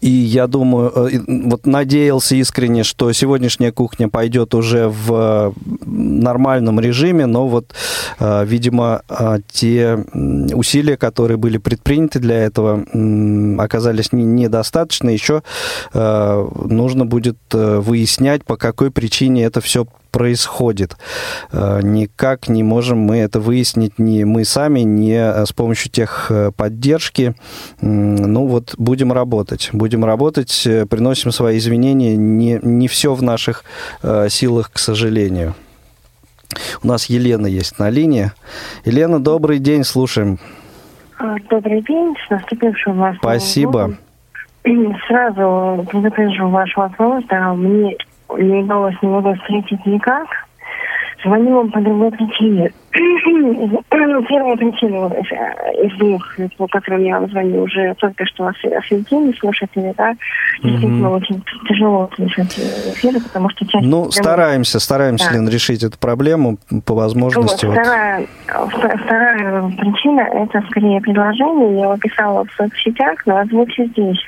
И 0.00 0.10
я 0.10 0.46
думаю, 0.46 0.92
э, 0.94 1.18
вот 1.26 1.66
надеялся 1.66 2.36
искренне, 2.36 2.84
что 2.84 3.12
сегодняшняя 3.12 3.72
кухня 3.72 4.08
пойдет 4.08 4.54
уже 4.54 4.88
в 4.88 5.54
нормальном 5.86 6.80
режиме, 6.80 7.26
но 7.26 7.48
вот, 7.48 7.72
э, 8.18 8.44
видимо, 8.44 9.02
э, 9.08 9.38
те 9.50 9.98
усилия, 10.52 10.96
которые 10.96 11.36
были 11.36 11.58
предприняты 11.58 12.18
для 12.18 12.36
этого, 12.44 12.84
оказались 13.62 14.12
недостаточно. 14.12 15.10
Еще 15.10 15.42
нужно 15.92 17.06
будет 17.06 17.38
выяснять, 17.52 18.44
по 18.44 18.56
какой 18.56 18.90
причине 18.90 19.44
это 19.44 19.60
все 19.60 19.86
происходит. 20.14 20.96
Э, 21.52 21.80
никак 21.82 22.48
не 22.48 22.62
можем 22.62 22.98
мы 22.98 23.16
это 23.16 23.40
выяснить 23.40 23.98
ни 23.98 24.22
мы 24.22 24.44
сами, 24.44 24.80
ни 24.80 25.12
э, 25.12 25.44
с 25.44 25.52
помощью 25.52 25.90
тех 25.90 26.30
э, 26.30 26.52
поддержки. 26.56 27.34
Ну 27.80 28.46
вот 28.46 28.76
будем 28.78 29.12
работать. 29.12 29.70
Будем 29.72 30.04
работать, 30.04 30.68
приносим 30.88 31.32
свои 31.32 31.58
извинения. 31.58 32.16
Не, 32.16 32.60
не 32.62 32.86
все 32.86 33.12
в 33.12 33.22
наших 33.22 33.64
силах, 34.28 34.70
к 34.72 34.78
сожалению. 34.78 35.54
У 36.84 36.86
нас 36.86 37.06
Елена 37.06 37.48
есть 37.48 37.80
на 37.80 37.90
линии. 37.90 38.30
Елена, 38.84 39.18
добрый 39.18 39.58
день, 39.58 39.82
слушаем. 39.82 40.38
А, 41.18 41.36
добрый 41.50 41.82
день, 41.82 42.14
с 42.24 42.30
наступившим 42.30 42.98
вас. 42.98 43.16
Спасибо. 43.16 43.96
Сразу 45.08 45.84
предупрежу 45.90 46.48
ваш 46.50 46.76
вопрос. 46.76 47.24
Да, 47.28 47.52
мне 47.54 47.96
не 48.38 48.62
удалось 48.62 48.96
его 49.02 49.34
встретить 49.34 49.84
никак. 49.86 50.28
Звоню 51.24 51.56
вам 51.56 51.70
по 51.70 51.80
другой 51.80 52.10
причине. 52.10 52.70
Первая 52.92 54.56
причина 54.56 55.06
из 55.82 55.98
двух, 55.98 56.36
по 56.58 56.68
которым 56.68 57.02
я 57.02 57.18
вам 57.18 57.30
звоню, 57.30 57.62
уже 57.62 57.94
только 57.94 58.26
что 58.26 58.46
осветили 58.46 59.34
слушатели, 59.38 59.94
да, 59.96 60.14
действительно 60.62 61.06
mm-hmm. 61.06 61.16
очень 61.16 61.42
тяжело 61.66 62.10
слушать 62.14 62.58
эфиры, 62.58 63.20
потому 63.20 63.48
что 63.50 63.66
чаще... 63.66 63.86
Ну, 63.86 64.10
стараемся, 64.10 64.78
стараемся, 64.78 65.28
да. 65.30 65.34
Лен, 65.36 65.48
решить 65.48 65.82
эту 65.82 65.98
проблему 65.98 66.58
по 66.84 66.94
возможности. 66.94 67.66
Вот, 67.66 67.74
вторая, 67.74 68.26
вторая 68.46 69.70
причина, 69.70 70.20
это 70.20 70.62
скорее 70.68 71.00
предложение, 71.00 71.78
я 71.78 71.84
его 71.84 71.96
писала 71.96 72.44
в 72.44 72.52
соцсетях, 72.52 73.26
но 73.26 73.38
озвучу 73.38 73.86
здесь. 73.86 74.18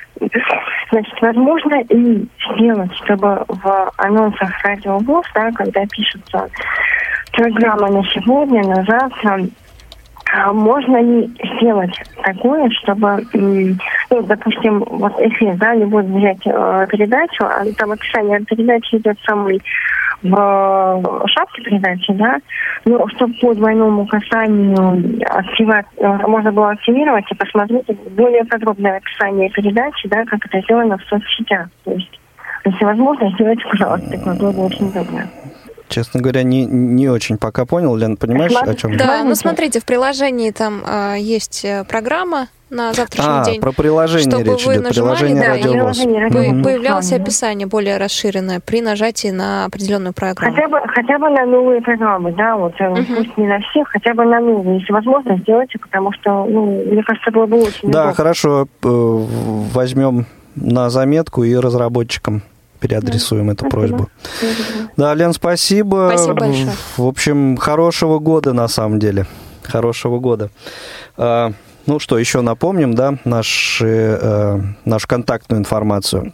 Значит, 0.91 1.21
возможно 1.21 1.83
ли 1.89 2.27
сделать, 2.53 2.93
чтобы 3.03 3.43
в 3.47 3.91
анонсах 3.97 4.49
радио 4.63 4.97
ВОЗ, 4.99 5.25
да, 5.33 5.51
когда 5.51 5.85
пишется 5.85 6.49
программа 7.33 7.89
на 7.89 8.03
сегодня, 8.05 8.63
на 8.63 8.83
завтра, 8.83 9.47
а 10.33 10.51
можно 10.51 11.01
ли 11.01 11.29
сделать 11.57 12.01
такое, 12.23 12.69
чтобы, 12.81 13.25
ну, 13.33 14.21
допустим, 14.23 14.83
вот 14.87 15.13
эфир, 15.19 15.55
да, 15.55 15.75
не 15.75 15.85
будет 15.85 16.07
взять 16.07 16.45
э, 16.45 16.87
передачу, 16.89 17.45
а 17.45 17.63
там 17.77 17.91
описание 17.91 18.41
передачи 18.41 18.95
идет 18.95 19.17
самый 19.25 19.61
в 20.23 21.27
шапке 21.27 21.61
передачи, 21.61 22.13
да, 22.13 22.37
ну, 22.85 23.07
чтобы 23.09 23.33
по 23.35 23.53
двойному 23.53 24.07
касанию 24.07 25.21
активать, 25.29 25.85
э, 25.97 26.07
можно 26.27 26.51
было 26.51 26.71
активировать 26.71 27.25
и 27.31 27.35
посмотреть 27.35 27.85
более 28.11 28.43
подробное 28.45 28.97
описание 28.97 29.49
передачи, 29.49 30.07
да, 30.07 30.25
как 30.25 30.45
это 30.45 30.61
сделано 30.61 30.97
в 30.97 31.03
соцсетях. 31.03 31.67
То 31.83 31.91
есть, 31.91 32.19
если 32.65 32.85
возможно, 32.85 33.31
сделайте, 33.31 33.63
пожалуйста, 33.69 34.09
такое 34.09 34.35
было 34.35 34.51
бы 34.51 34.65
очень 34.65 34.91
добро. 34.91 35.19
Честно 35.89 36.19
говоря, 36.19 36.43
не, 36.43 36.65
не 36.65 37.07
очень 37.07 37.37
пока 37.37 37.65
понял. 37.65 37.95
Лен, 37.95 38.17
понимаешь, 38.17 38.51
о 38.53 38.75
чем 38.75 38.97
Да, 38.97 39.23
ну 39.23 39.35
смотрите, 39.35 39.79
в 39.79 39.85
приложении 39.85 40.51
там 40.51 40.81
а, 40.85 41.15
есть 41.15 41.63
э, 41.63 41.85
программа 41.85 42.47
на 42.69 42.93
завтрашний 42.93 43.33
а, 43.33 43.45
день. 43.45 43.61
про 43.61 43.71
приложение 43.71 44.29
чтобы 44.29 44.43
речь 44.43 44.65
вы 44.65 44.73
идет. 44.73 44.83
нажимали, 44.83 45.15
приложение 45.17 45.43
да, 45.43 45.49
радиовоз. 45.49 45.99
Угу. 45.99 46.63
появлялось 46.63 47.11
описание 47.13 47.67
более 47.67 47.97
расширенное 47.97 48.59
при 48.59 48.81
нажатии 48.81 49.29
на 49.29 49.65
определенную 49.65 50.13
программу. 50.13 50.53
Хотя 50.53 50.67
бы, 50.67 50.79
хотя 50.87 51.17
бы 51.17 51.29
на 51.29 51.45
новые 51.45 51.81
программы, 51.81 52.33
да, 52.33 52.57
вот 52.57 52.73
угу. 52.79 53.03
пусть 53.15 53.37
не 53.37 53.47
на 53.47 53.59
всех, 53.59 53.87
хотя 53.89 54.13
бы 54.13 54.25
на 54.25 54.39
новые. 54.39 54.79
Если 54.79 54.91
возможно, 54.91 55.37
сделайте, 55.37 55.79
потому 55.79 56.11
что, 56.13 56.45
ну, 56.45 56.83
мне 56.85 57.03
кажется, 57.03 57.31
было 57.31 57.45
бы 57.45 57.57
очень 57.57 57.89
Да, 57.89 58.01
удобно. 58.01 58.13
хорошо, 58.13 58.67
э, 58.83 58.87
возьмем 58.87 60.25
на 60.55 60.89
заметку 60.89 61.43
и 61.43 61.55
разработчикам 61.55 62.41
переадресуем 62.79 63.47
да. 63.47 63.53
эту 63.53 63.69
спасибо. 63.69 63.87
просьбу. 63.87 64.09
Да, 64.97 65.13
Лен, 65.13 65.33
спасибо. 65.33 66.09
Спасибо 66.13 66.33
большое. 66.33 66.71
В 66.97 67.07
общем, 67.07 67.57
хорошего 67.57 68.19
года 68.19 68.53
на 68.53 68.67
самом 68.67 68.99
деле. 68.99 69.25
Хорошего 69.63 70.19
года. 70.19 70.49
Ну 71.87 71.99
что, 71.99 72.19
еще 72.19 72.41
напомним, 72.41 72.93
да, 72.93 73.17
наш, 73.23 73.81
э, 73.81 74.61
нашу 74.83 75.07
контактную 75.07 75.61
информацию. 75.61 76.33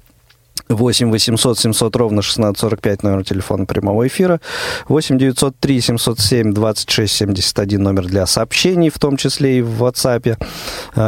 8 0.68 1.12
800 1.12 1.60
700 1.60 1.96
ровно 1.96 2.22
1645 2.22 3.04
номер 3.04 3.24
телефона 3.24 3.66
прямого 3.66 4.08
эфира. 4.08 4.40
8 4.88 5.18
903 5.20 5.82
707 5.82 6.54
26 6.54 7.14
71 7.14 7.84
номер 7.84 8.08
для 8.08 8.26
сообщений, 8.26 8.90
в 8.90 8.98
том 8.98 9.16
числе 9.18 9.60
и 9.60 9.62
в 9.62 9.84
WhatsApp. 9.84 10.38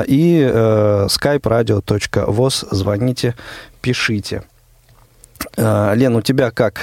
И 0.07 0.47
э, 0.47 1.07
skype 1.09 1.41
radio.voz. 1.41 2.67
Звоните, 2.69 3.35
пишите. 3.81 4.43
Лен, 5.57 6.15
у 6.15 6.21
тебя 6.21 6.51
как 6.51 6.81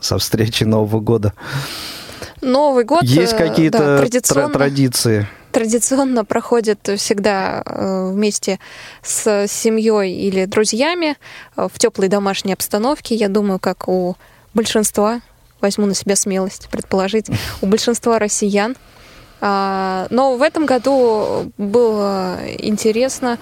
со 0.00 0.18
встречи 0.18 0.64
Нового 0.64 1.00
года? 1.00 1.32
Новый 2.40 2.84
год... 2.84 3.02
Есть 3.02 3.36
какие-то 3.36 3.78
да, 3.78 3.98
традиционно, 3.98 4.52
традиции? 4.52 5.28
Традиционно 5.52 6.24
проходит 6.24 6.88
всегда 6.96 7.62
вместе 7.66 8.58
с 9.02 9.46
семьей 9.48 10.14
или 10.14 10.46
друзьями 10.46 11.16
в 11.56 11.78
теплой 11.78 12.08
домашней 12.08 12.54
обстановке. 12.54 13.14
Я 13.14 13.28
думаю, 13.28 13.58
как 13.58 13.86
у 13.86 14.16
большинства, 14.54 15.20
возьму 15.60 15.86
на 15.86 15.94
себя 15.94 16.16
смелость 16.16 16.68
предположить, 16.70 17.26
у 17.60 17.66
большинства 17.66 18.18
россиян. 18.18 18.76
Но 19.40 20.36
в 20.38 20.42
этом 20.42 20.66
году 20.66 21.52
было 21.58 22.38
интересно, 22.58 23.38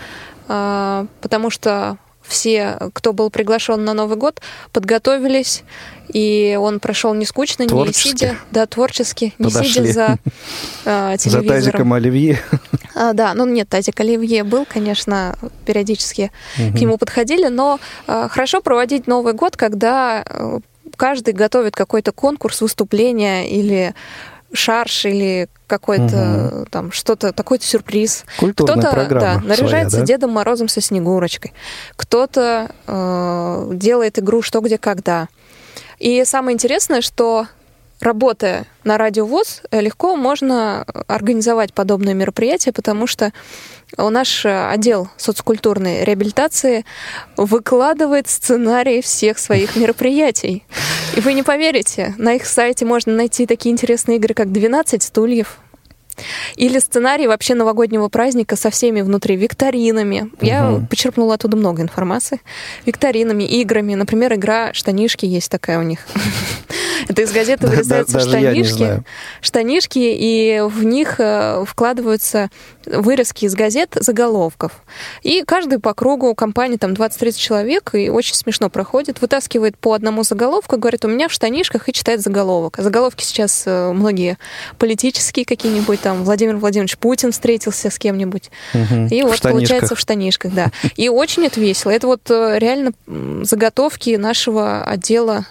потому 0.46 1.50
что 1.50 1.96
все, 2.30 2.78
кто 2.94 3.12
был 3.12 3.28
приглашен 3.28 3.84
на 3.84 3.92
Новый 3.92 4.16
год, 4.16 4.40
подготовились, 4.72 5.62
и 6.08 6.56
он 6.60 6.80
прошел 6.80 7.12
не 7.14 7.26
скучно, 7.26 7.64
не 7.64 7.92
сидя, 7.92 8.36
да, 8.50 8.66
творчески, 8.66 9.34
не 9.38 9.44
Подошли. 9.46 9.68
сидя 9.68 9.92
за 9.92 10.18
э, 10.84 11.16
телевизором. 11.18 11.44
За 11.44 11.48
тазиком 11.48 11.92
оливье. 11.92 12.40
А, 12.94 13.12
да, 13.12 13.34
ну 13.34 13.46
нет, 13.46 13.68
тазик 13.68 14.00
оливье 14.00 14.44
был, 14.44 14.66
конечно, 14.66 15.36
периодически 15.64 16.32
угу. 16.58 16.76
к 16.76 16.80
нему 16.80 16.98
подходили, 16.98 17.48
но 17.48 17.78
э, 18.06 18.28
хорошо 18.30 18.60
проводить 18.60 19.06
Новый 19.06 19.32
год, 19.32 19.56
когда 19.56 20.24
э, 20.26 20.58
каждый 20.96 21.34
готовит 21.34 21.74
какой-то 21.76 22.12
конкурс, 22.12 22.60
выступление 22.60 23.48
или 23.48 23.94
шарш 24.52 25.04
или 25.04 25.48
какой-то 25.66 26.50
угу. 26.52 26.66
там 26.70 26.92
что-то, 26.92 27.32
такой-то 27.32 27.64
сюрприз. 27.64 28.24
Кто-то 28.36 28.76
да, 28.76 29.40
наряжается 29.44 29.90
своя, 29.90 30.00
да? 30.00 30.06
Дедом 30.06 30.30
Морозом 30.30 30.68
со 30.68 30.80
Снегурочкой. 30.80 31.52
Кто-то 31.96 32.70
э, 32.86 33.70
делает 33.74 34.18
игру 34.18 34.42
«Что, 34.42 34.60
где, 34.60 34.78
когда». 34.78 35.28
И 35.98 36.24
самое 36.24 36.54
интересное, 36.54 37.02
что 37.02 37.46
работая 38.00 38.66
на 38.84 38.98
радиовоз, 38.98 39.62
легко 39.70 40.16
можно 40.16 40.84
организовать 41.06 41.72
подобные 41.72 42.14
мероприятия, 42.14 42.72
потому 42.72 43.06
что 43.06 43.32
наш 43.96 44.46
отдел 44.46 45.08
соцкультурной 45.16 46.04
реабилитации 46.04 46.84
выкладывает 47.36 48.28
сценарии 48.28 49.00
всех 49.00 49.38
своих 49.38 49.76
мероприятий. 49.76 50.64
И 51.16 51.20
вы 51.20 51.34
не 51.34 51.42
поверите, 51.42 52.14
на 52.18 52.34
их 52.34 52.46
сайте 52.46 52.84
можно 52.84 53.12
найти 53.12 53.46
такие 53.46 53.72
интересные 53.72 54.16
игры, 54.16 54.34
как 54.34 54.48
«12 54.48 55.00
стульев», 55.00 55.58
или 56.56 56.78
сценарий 56.78 57.26
вообще 57.26 57.54
новогоднего 57.54 58.08
праздника 58.08 58.56
со 58.56 58.70
всеми 58.70 59.00
внутри 59.00 59.36
викторинами. 59.36 60.30
Угу. 60.32 60.46
Я 60.46 60.82
почерпнула 60.88 61.34
оттуда 61.34 61.56
много 61.56 61.82
информации. 61.82 62.40
Викторинами, 62.84 63.44
играми. 63.44 63.94
Например, 63.94 64.34
игра 64.34 64.72
«Штанишки» 64.72 65.24
есть 65.26 65.50
такая 65.50 65.78
у 65.78 65.82
них. 65.82 66.00
Это 67.08 67.22
из 67.22 67.32
газеты 67.32 67.66
вырезаются 67.66 68.20
штанишки, 68.20 69.02
штанишки, 69.40 69.98
и 69.98 70.60
в 70.66 70.84
них 70.84 71.20
вкладываются 71.66 72.50
вырезки 72.86 73.44
из 73.44 73.54
газет 73.54 73.96
заголовков. 74.00 74.72
И 75.22 75.42
каждый 75.44 75.78
по 75.78 75.94
кругу 75.94 76.34
компании, 76.34 76.76
там 76.76 76.92
20-30 76.92 77.32
человек, 77.32 77.94
и 77.94 78.08
очень 78.08 78.34
смешно 78.34 78.70
проходит, 78.70 79.20
вытаскивает 79.20 79.76
по 79.76 79.92
одному 79.92 80.24
заголовку, 80.24 80.76
говорит, 80.76 81.04
у 81.04 81.08
меня 81.08 81.28
в 81.28 81.32
штанишках, 81.32 81.88
и 81.88 81.92
читает 81.92 82.20
заголовок. 82.20 82.78
А 82.78 82.82
заголовки 82.82 83.22
сейчас 83.22 83.64
многие 83.66 84.38
политические 84.78 85.44
какие-нибудь, 85.44 86.00
там 86.00 86.24
Владимир 86.24 86.56
Владимирович 86.56 86.98
Путин 86.98 87.32
встретился 87.32 87.90
с 87.90 87.98
кем-нибудь. 87.98 88.50
Угу. 88.74 89.08
И 89.10 89.22
вот 89.22 89.40
получается 89.40 89.94
в 89.94 89.98
штанишках, 89.98 90.52
да. 90.54 90.70
И 90.96 91.08
очень 91.08 91.46
это 91.46 91.60
весело. 91.60 91.90
Это 91.90 92.06
вот 92.06 92.30
реально 92.30 92.92
заготовки 93.42 94.16
нашего 94.16 94.84
отдела 94.84 95.46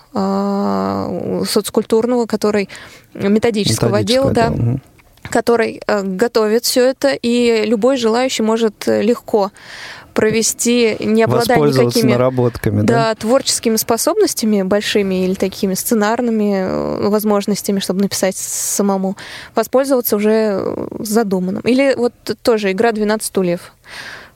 соцкультурного, 1.47 2.25
который 2.25 2.69
методического 3.13 3.97
отдела, 3.97 4.31
да, 4.31 4.49
угу. 4.49 4.79
Который 5.23 5.81
э, 5.85 6.03
готовит 6.03 6.65
все 6.65 6.89
это, 6.89 7.09
и 7.09 7.63
любой 7.65 7.97
желающий 7.97 8.43
может 8.43 8.87
легко 8.87 9.51
провести, 10.13 10.97
не 10.99 11.23
обладая 11.23 11.59
никакими 11.59 12.11
наработками, 12.11 12.81
да, 12.81 13.09
да? 13.09 13.15
творческими 13.15 13.77
способностями 13.77 14.63
большими 14.63 15.23
или 15.25 15.33
такими 15.33 15.75
сценарными 15.75 17.07
возможностями, 17.07 17.79
чтобы 17.79 18.01
написать 18.01 18.35
самому, 18.35 19.15
воспользоваться 19.55 20.17
уже 20.17 20.75
задуманным. 20.99 21.61
Или 21.61 21.93
вот 21.95 22.13
тоже 22.41 22.71
игра 22.71 22.89
«12 22.89 23.23
стульев» 23.23 23.71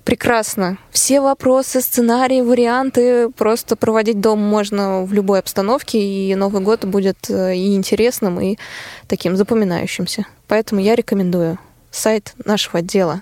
прекрасно. 0.03 0.77
Все 0.91 1.21
вопросы, 1.21 1.81
сценарии, 1.81 2.41
варианты 2.41 3.29
просто 3.29 3.75
проводить 3.75 4.19
дом 4.19 4.39
можно 4.39 5.03
в 5.03 5.13
любой 5.13 5.39
обстановке, 5.39 5.99
и 5.99 6.35
Новый 6.35 6.61
год 6.61 6.85
будет 6.85 7.29
и 7.29 7.75
интересным, 7.75 8.39
и 8.39 8.57
таким 9.07 9.35
запоминающимся. 9.35 10.25
Поэтому 10.47 10.81
я 10.81 10.95
рекомендую 10.95 11.57
сайт 11.91 12.33
нашего 12.45 12.79
отдела. 12.79 13.21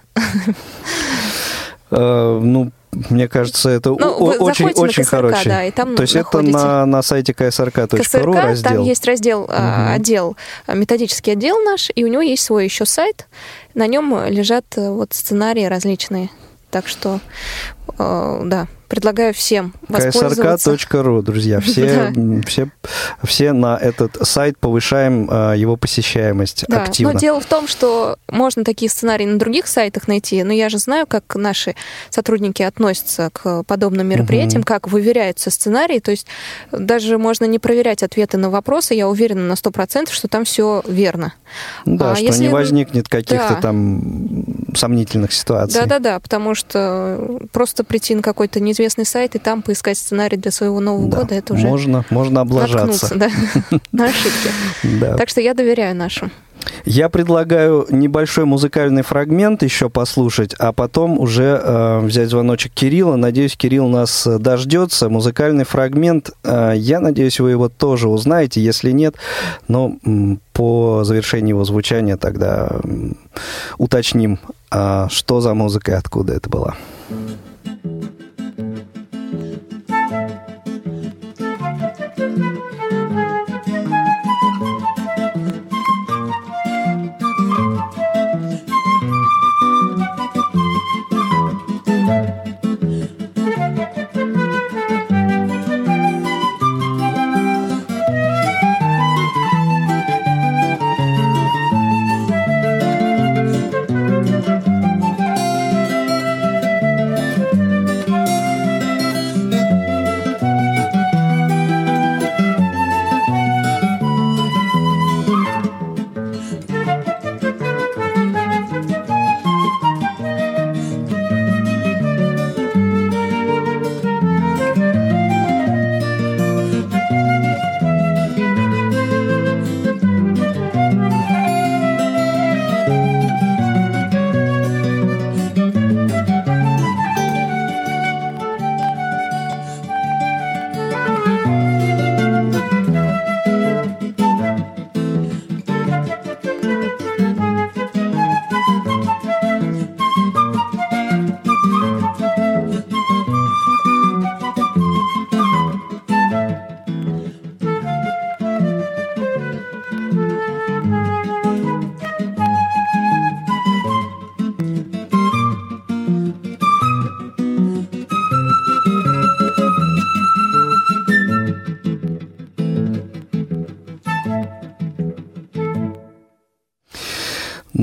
Ну, 1.89 2.71
мне 3.09 3.27
кажется, 3.27 3.69
это 3.69 3.89
ну, 3.89 4.11
очень, 4.15 4.67
очень 4.71 5.03
КСРК, 5.03 5.09
хороший. 5.09 5.47
Да, 5.47 5.63
и 5.63 5.71
там 5.71 5.95
То 5.95 6.01
есть 6.01 6.15
находите. 6.15 6.51
это 6.51 6.65
на, 6.65 6.85
на 6.85 7.01
сайте 7.01 7.31
ksrk.ru 7.31 7.97
КСРК, 7.97 8.35
раздел? 8.35 8.71
там 8.71 8.83
есть 8.83 9.05
раздел, 9.05 9.43
угу. 9.43 9.53
отдел, 9.53 10.37
методический 10.67 11.33
отдел 11.33 11.59
наш, 11.59 11.89
и 11.95 12.03
у 12.03 12.07
него 12.07 12.21
есть 12.21 12.43
свой 12.43 12.65
еще 12.65 12.85
сайт. 12.85 13.27
На 13.75 13.87
нем 13.87 14.25
лежат 14.27 14.65
вот 14.75 15.13
сценарии 15.13 15.65
различные. 15.65 16.29
Так 16.71 16.87
что, 16.87 17.19
э, 17.99 18.41
да, 18.45 18.67
предлагаю 18.91 19.33
всем 19.33 19.73
воспользоваться. 19.87 20.73
ksrk.ru, 20.73 21.21
друзья. 21.21 21.59
Все, 21.71 22.11
все, 22.45 22.67
все 23.23 23.53
на 23.53 23.77
этот 23.77 24.17
сайт 24.27 24.57
повышаем 24.59 25.29
а, 25.31 25.53
его 25.53 25.77
посещаемость 25.77 26.65
Да, 26.67 26.83
активно. 26.83 27.13
но 27.13 27.19
дело 27.19 27.39
в 27.39 27.45
том, 27.45 27.69
что 27.69 28.17
можно 28.29 28.65
такие 28.65 28.91
сценарии 28.91 29.25
на 29.25 29.39
других 29.39 29.67
сайтах 29.67 30.09
найти, 30.09 30.43
но 30.43 30.51
я 30.51 30.67
же 30.67 30.77
знаю, 30.77 31.07
как 31.07 31.35
наши 31.35 31.75
сотрудники 32.09 32.61
относятся 32.63 33.29
к 33.31 33.63
подобным 33.63 34.07
мероприятиям, 34.07 34.63
как 34.63 34.89
выверяются 34.89 35.51
сценарии, 35.51 35.99
то 35.99 36.11
есть 36.11 36.27
даже 36.73 37.17
можно 37.17 37.45
не 37.45 37.59
проверять 37.59 38.03
ответы 38.03 38.37
на 38.37 38.49
вопросы, 38.49 38.93
я 38.93 39.07
уверена 39.07 39.47
на 39.47 39.53
100%, 39.53 40.11
что 40.11 40.27
там 40.27 40.43
все 40.43 40.83
верно. 40.85 41.33
Да, 41.85 42.11
А 42.11 42.15
что 42.15 42.25
если- 42.25 42.41
не 42.43 42.49
возникнет 42.49 43.07
каких-то 43.07 43.53
Да. 43.55 43.61
там 43.61 44.43
сомнительных 44.75 45.31
ситуаций. 45.31 45.79
Да-да-да, 45.79 46.19
потому 46.19 46.55
что 46.55 47.39
просто 47.53 47.85
прийти 47.85 48.15
на 48.15 48.21
какой-то 48.21 48.59
неизвестный 48.59 48.80
сайт 48.89 49.35
и 49.35 49.39
там 49.39 49.61
поискать 49.61 49.97
сценарий 49.97 50.37
для 50.37 50.51
своего 50.51 50.79
Нового 50.79 51.09
Да, 51.09 51.17
года, 51.21 51.35
это 51.35 51.53
уже 51.53 51.67
можно, 51.67 52.05
можно 52.09 52.41
облажаться. 52.41 53.15
да, 53.15 53.29
на 53.91 54.05
ошибки. 54.05 54.49
Да. 54.99 55.15
Так 55.17 55.29
что 55.29 55.41
я 55.41 55.53
доверяю 55.53 55.95
нашим. 55.95 56.31
Я 56.85 57.09
предлагаю 57.09 57.87
небольшой 57.89 58.45
музыкальный 58.45 59.01
фрагмент 59.01 59.63
еще 59.63 59.89
послушать, 59.89 60.53
а 60.59 60.71
потом 60.73 61.19
уже 61.19 61.59
э, 61.63 61.99
взять 62.01 62.29
звоночек 62.29 62.71
Кирилла. 62.71 63.15
Надеюсь, 63.15 63.57
Кирилл 63.57 63.87
нас 63.87 64.27
э, 64.27 64.37
дождется. 64.37 65.09
Музыкальный 65.09 65.65
фрагмент, 65.65 66.29
э, 66.43 66.73
я 66.75 66.99
надеюсь, 66.99 67.39
вы 67.39 67.49
его 67.49 67.67
тоже 67.67 68.09
узнаете. 68.09 68.61
Если 68.61 68.91
нет, 68.91 69.15
но 69.67 69.95
м, 70.05 70.39
по 70.53 71.03
завершении 71.03 71.49
его 71.49 71.63
звучания 71.63 72.15
тогда 72.17 72.69
м, 72.83 73.17
уточним, 73.79 74.37
а, 74.69 75.07
что 75.09 75.41
за 75.41 75.55
музыка 75.55 75.93
и 75.93 75.95
откуда 75.95 76.33
это 76.33 76.47
была. 76.47 76.75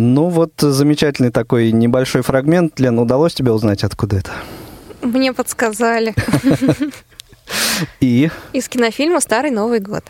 Ну 0.00 0.28
вот 0.28 0.52
замечательный 0.58 1.32
такой 1.32 1.72
небольшой 1.72 2.22
фрагмент. 2.22 2.78
Лен, 2.78 3.00
удалось 3.00 3.34
тебе 3.34 3.50
узнать, 3.50 3.82
откуда 3.82 4.18
это? 4.18 4.30
Мне 5.02 5.32
подсказали. 5.32 6.14
И 8.00 8.30
Из 8.52 8.68
кинофильма 8.68 9.18
«Старый 9.20 9.50
Новый 9.50 9.80
год». 9.80 10.04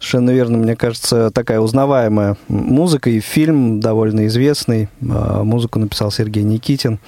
Совершенно 0.00 0.30
верно, 0.30 0.58
мне 0.58 0.74
кажется, 0.74 1.30
такая 1.30 1.60
узнаваемая 1.60 2.36
музыка 2.48 3.10
и 3.10 3.20
фильм 3.20 3.78
довольно 3.78 4.26
известный. 4.26 4.88
А, 5.08 5.44
Музыку 5.44 5.78
написал 5.78 6.10
Сергей 6.10 6.42
Никитин. 6.42 6.98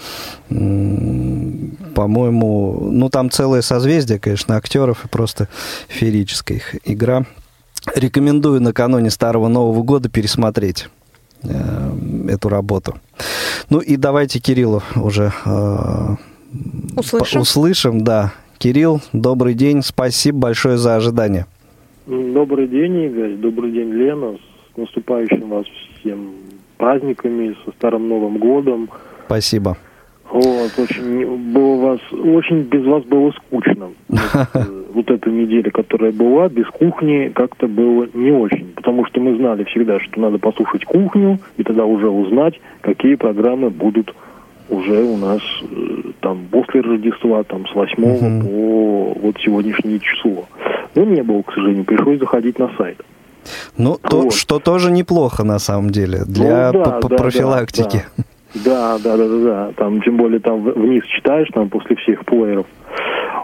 По-моему, 1.96 2.90
ну 2.92 3.08
там 3.08 3.30
целое 3.30 3.62
созвездие, 3.62 4.20
конечно, 4.20 4.56
актеров 4.56 5.04
и 5.04 5.08
просто 5.08 5.48
феерическая 5.88 6.58
их 6.58 6.76
игра. 6.84 7.24
Рекомендую 7.96 8.60
накануне 8.60 9.10
Старого 9.10 9.48
Нового 9.48 9.82
года 9.82 10.08
пересмотреть 10.08 10.88
э, 11.42 12.28
эту 12.28 12.48
работу. 12.48 12.94
Ну 13.68 13.80
и 13.80 13.96
давайте 13.96 14.40
Кириллу 14.40 14.82
уже 14.96 15.32
э, 15.44 16.16
Услышим. 16.96 17.40
услышим, 17.40 18.04
да. 18.04 18.32
Кирилл, 18.58 19.00
добрый 19.12 19.54
день, 19.54 19.82
спасибо 19.82 20.38
большое 20.38 20.76
за 20.76 20.96
ожидание. 20.96 21.46
Добрый 22.06 22.66
день, 22.66 23.04
Игорь. 23.04 23.36
Добрый 23.36 23.72
день, 23.72 23.90
Лена. 23.92 24.36
С 24.74 24.76
наступающим 24.76 25.48
вас 25.48 25.64
всем 26.00 26.32
праздниками, 26.76 27.56
со 27.64 27.72
Старым 27.72 28.08
Новым 28.08 28.38
годом. 28.38 28.90
Спасибо. 29.26 29.76
Вот, 30.30 30.70
очень 30.78 31.52
было 31.52 31.76
вас, 31.76 32.00
очень 32.12 32.62
без 32.62 32.84
вас 32.86 33.04
было 33.04 33.32
скучно. 33.32 33.90
Вот, 34.08 34.48
Вот 34.92 35.10
эта 35.10 35.30
неделя, 35.30 35.70
которая 35.70 36.12
была, 36.12 36.48
без 36.48 36.66
кухни 36.66 37.30
как-то 37.34 37.66
было 37.66 38.08
не 38.14 38.30
очень. 38.30 38.72
Потому 38.74 39.04
что 39.06 39.20
мы 39.20 39.36
знали 39.36 39.64
всегда, 39.64 40.00
что 40.00 40.20
надо 40.20 40.38
послушать 40.38 40.84
кухню, 40.84 41.38
и 41.56 41.62
тогда 41.62 41.84
уже 41.84 42.08
узнать, 42.08 42.60
какие 42.80 43.14
программы 43.14 43.70
будут 43.70 44.14
уже 44.68 45.02
у 45.02 45.16
нас 45.16 45.40
э, 45.62 46.10
там 46.20 46.46
после 46.50 46.80
Рождества, 46.80 47.42
там 47.44 47.66
с 47.66 47.74
8 47.74 47.94
Мгм. 48.04 48.46
по 48.46 49.18
вот 49.20 49.36
сегодняшнее 49.40 49.98
число. 50.00 50.46
Но 50.94 51.04
не 51.04 51.22
было, 51.22 51.42
к 51.42 51.52
сожалению, 51.52 51.84
пришлось 51.84 52.18
заходить 52.20 52.58
на 52.58 52.70
сайт. 52.78 53.00
Ну, 53.76 53.96
то, 54.00 54.22
Вот. 54.22 54.34
что 54.34 54.58
тоже 54.58 54.90
неплохо 54.92 55.44
на 55.44 55.58
самом 55.58 55.90
деле 55.90 56.20
для 56.26 56.70
Ну 56.72 56.84
да, 56.84 56.90
п- 56.90 57.00
п- 57.00 57.08
да, 57.08 57.16
профилактики. 57.16 58.04
Да, 58.54 58.98
да, 58.98 59.16
да, 59.16 59.28
да, 59.28 59.38
да. 59.44 59.72
Там, 59.76 60.02
тем 60.02 60.16
более, 60.16 60.40
там 60.40 60.60
вниз 60.62 61.04
читаешь, 61.04 61.48
там 61.54 61.68
после 61.68 61.96
всех 61.96 62.24
плееров. 62.24 62.66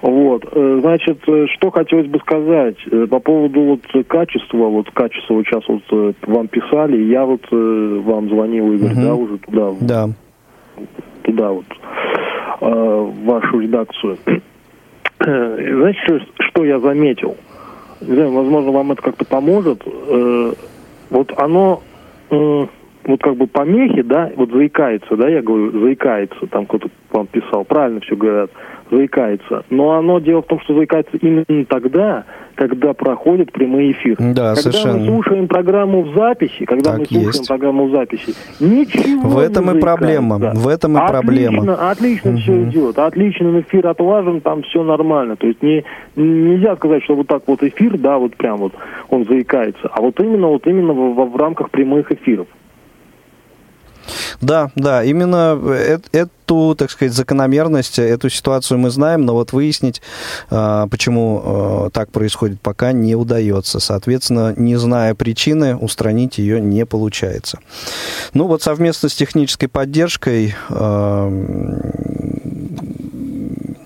Вот, 0.02 0.44
э, 0.52 0.78
значит, 0.82 1.18
э, 1.26 1.46
что 1.54 1.70
хотелось 1.70 2.06
бы 2.06 2.18
сказать 2.20 2.76
э, 2.90 3.06
по 3.06 3.18
поводу 3.18 3.60
вот 3.62 4.06
качества, 4.06 4.66
вот 4.66 4.90
качество 4.90 5.34
вот 5.34 5.46
сейчас 5.46 5.64
вот 5.68 6.16
вам 6.26 6.48
писали, 6.48 7.02
я 7.04 7.24
вот 7.24 7.42
вам 7.50 8.28
звонил, 8.28 8.72
Игорь, 8.72 8.92
Мгм. 8.92 9.02
да, 9.02 9.14
уже 9.14 9.38
туда, 9.38 9.72
Да. 9.80 10.08
туда 11.22 11.50
вот, 11.50 11.64
в 12.60 13.24
вашу 13.24 13.58
редакцию. 13.60 14.18
Знаете, 15.18 15.98
что, 16.04 16.20
что 16.38 16.64
я 16.64 16.78
заметил? 16.78 17.36
Не 18.00 18.14
знаю, 18.14 18.32
возможно, 18.32 18.72
вам 18.72 18.92
это 18.92 19.02
как-то 19.02 19.24
поможет. 19.24 19.82
Вот 21.10 21.32
оно, 21.38 21.82
вот 23.06 23.22
как 23.22 23.36
бы 23.36 23.46
помехи, 23.46 24.02
да, 24.02 24.30
вот 24.36 24.50
заикается, 24.50 25.16
да, 25.16 25.28
я 25.28 25.42
говорю, 25.42 25.70
заикается, 25.80 26.46
там 26.50 26.66
кто-то 26.66 26.88
вам 27.12 27.26
писал, 27.26 27.64
правильно 27.64 28.00
все 28.00 28.16
говорят, 28.16 28.50
заикается. 28.90 29.64
Но 29.70 29.92
оно, 29.92 30.18
дело 30.18 30.42
в 30.42 30.46
том, 30.46 30.60
что 30.60 30.74
заикается 30.74 31.16
именно 31.18 31.64
тогда, 31.66 32.24
когда 32.56 32.92
проходит 32.94 33.52
прямой 33.52 33.92
эфир. 33.92 34.16
Да, 34.18 34.54
когда 34.54 34.56
совершенно. 34.56 34.98
мы 34.98 35.06
слушаем 35.06 35.48
программу 35.48 36.02
в 36.02 36.14
записи, 36.14 36.64
когда 36.64 36.90
Так 36.90 36.98
мы 37.00 37.06
слушаем 37.06 37.26
есть. 37.28 37.48
программу 37.48 37.86
в 37.86 37.90
записи, 37.92 38.34
ничего 38.60 39.28
В 39.28 39.38
этом 39.38 39.70
не 39.72 39.78
и 39.78 39.80
проблема, 39.80 40.38
в 40.54 40.68
этом 40.68 40.96
и 40.96 41.00
отлично, 41.00 41.12
проблема. 41.22 41.90
Отлично 41.90 42.36
все 42.38 42.52
Мгм. 42.52 42.70
идет, 42.70 42.98
отлично 42.98 43.60
эфир 43.60 43.86
отлажен, 43.86 44.40
там 44.40 44.62
все 44.62 44.82
нормально. 44.82 45.36
То 45.36 45.46
есть 45.46 45.62
не, 45.62 45.84
нельзя 46.16 46.76
сказать, 46.76 47.02
что 47.04 47.14
вот 47.14 47.26
так 47.28 47.42
вот 47.46 47.62
эфир, 47.62 47.96
да, 47.98 48.18
вот 48.18 48.36
прям 48.36 48.56
вот 48.58 48.72
он 49.10 49.24
заикается, 49.26 49.88
а 49.92 50.00
вот 50.00 50.18
именно 50.20 50.48
вот 50.48 50.66
именно 50.66 50.92
в, 50.92 51.14
в- 51.14 51.30
в 51.32 51.36
рамках 51.36 51.70
прямых 51.70 52.10
эфиров. 52.12 52.46
Да, 54.40 54.70
да, 54.74 55.02
именно 55.04 55.58
эту, 56.12 56.74
так 56.74 56.90
сказать, 56.90 57.12
закономерность, 57.14 57.98
эту 57.98 58.28
ситуацию 58.28 58.78
мы 58.78 58.90
знаем, 58.90 59.22
но 59.24 59.34
вот 59.34 59.52
выяснить, 59.52 60.02
э, 60.50 60.86
почему 60.90 61.42
э, 61.44 61.90
так 61.92 62.10
происходит, 62.10 62.60
пока 62.60 62.92
не 62.92 63.14
удается. 63.14 63.80
Соответственно, 63.80 64.54
не 64.56 64.76
зная 64.76 65.14
причины, 65.14 65.76
устранить 65.76 66.38
ее 66.38 66.60
не 66.60 66.84
получается. 66.86 67.58
Ну 68.34 68.46
вот 68.46 68.62
совместно 68.62 69.08
с 69.08 69.14
технической 69.14 69.68
поддержкой 69.68 70.54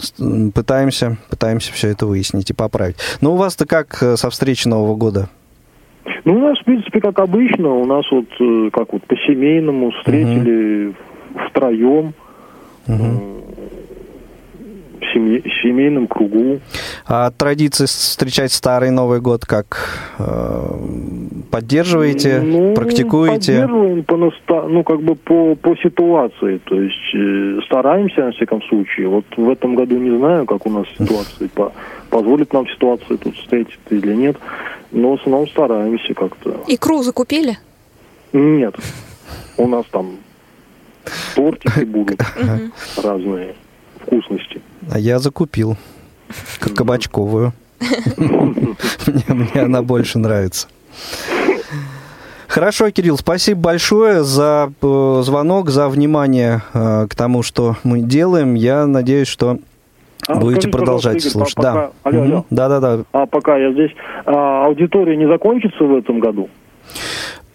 с- 0.01 0.51
пытаемся, 0.53 1.19
пытаемся 1.29 1.73
все 1.73 1.89
это 1.89 2.07
выяснить 2.07 2.51
и 2.51 2.55
поправить. 2.55 2.97
Но 3.21 3.35
у 3.35 3.37
вас-то 3.37 3.67
как 3.67 4.03
э, 4.03 4.17
со 4.17 4.31
встречи 4.31 4.67
Нового 4.69 4.97
года? 4.97 5.29
Ну, 6.25 6.35
у 6.37 6.39
нас, 6.41 6.59
в 6.59 6.65
принципе, 6.65 7.01
как 7.01 7.19
обычно, 7.19 7.69
у 7.75 7.85
нас 7.87 8.05
вот 8.11 8.27
э, 8.41 8.71
как 8.73 8.93
вот 8.93 9.03
по-семейному 9.05 9.91
встретили 9.93 10.95
втроем 11.49 12.13
э, 12.87 12.93
в 15.01 15.15
семье- 15.15 15.43
семейном 15.63 16.07
кругу. 16.07 16.61
А 17.07 17.31
традиции 17.31 17.87
встречать 17.87 18.53
Старый 18.53 18.91
Новый 18.91 19.21
год 19.21 19.45
как 19.47 19.99
э, 20.19 20.25
поддерживаете, 21.51 22.41
Ну, 22.41 22.75
практикуете? 22.75 23.53
Поддерживаем 23.61 24.05
по 24.05 24.17
ну, 24.69 24.85
как 24.85 25.01
бы 25.03 25.15
по, 25.15 25.55
по 25.57 25.75
ситуации. 25.77 26.59
То 26.65 26.81
есть 26.81 27.15
э, 27.15 27.61
стараемся, 27.67 28.27
на 28.27 28.33
всяком 28.33 28.63
случае. 28.63 29.09
Вот 29.09 29.25
в 29.37 29.49
этом 29.49 29.75
году 29.75 29.97
не 29.99 30.17
знаю, 30.19 30.45
как 30.47 30.67
у 30.67 30.71
нас 30.71 30.87
ситуация, 30.99 31.49
по- 31.49 31.73
позволит 32.11 32.53
нам 32.53 32.69
ситуация 32.69 33.17
тут 33.17 33.35
встретиться 33.37 33.79
или 33.91 34.15
нет. 34.15 34.37
Но 34.93 35.17
в 35.17 35.21
основном 35.21 35.49
стараемся 35.49 36.15
как-то. 36.15 36.65
Икру 36.67 37.03
закупили? 37.03 37.59
Нет. 38.33 38.75
У 39.57 39.67
нас 39.67 39.87
там 39.91 40.19
тортики 41.35 41.85
будут 41.85 42.21
разные 42.97 43.55
вкусности. 44.01 44.61
А 44.91 44.99
я 44.99 45.19
закупил 45.19 45.77
кабачковую. 46.75 47.53
Мне 48.17 49.63
она 49.63 49.83
больше 49.83 50.19
нравится. 50.19 50.69
Хорошо, 52.49 52.91
Кирилл, 52.91 53.17
спасибо 53.17 53.61
большое 53.61 54.25
за 54.25 54.73
э, 54.83 55.23
звонок, 55.25 55.71
за 55.71 55.89
внимание 55.89 56.63
э, 56.75 57.07
к 57.09 57.15
тому, 57.15 57.45
что 57.45 57.77
мы 57.85 58.01
делаем. 58.01 58.55
Я 58.55 58.87
надеюсь, 58.87 59.29
что 59.29 59.61
будете 60.29 60.61
скажите, 60.63 60.69
продолжать 60.71 61.17
Игорь, 61.17 61.31
слушать. 61.31 61.55
по- 61.55 61.63
Да. 61.63 61.73
пока- 61.75 61.91
алло, 62.05 62.23
алло. 62.23 62.45
Да, 62.51 62.69
да, 62.69 62.81
да. 62.81 62.99
А 63.13 63.27
пока 63.27 63.57
я 63.57 63.73
здесь, 63.73 63.91
а, 64.27 64.65
аудитория 64.67 65.17
не 65.17 65.27
закончится 65.27 65.85
в 65.85 65.97
этом 65.97 66.21
году? 66.21 66.49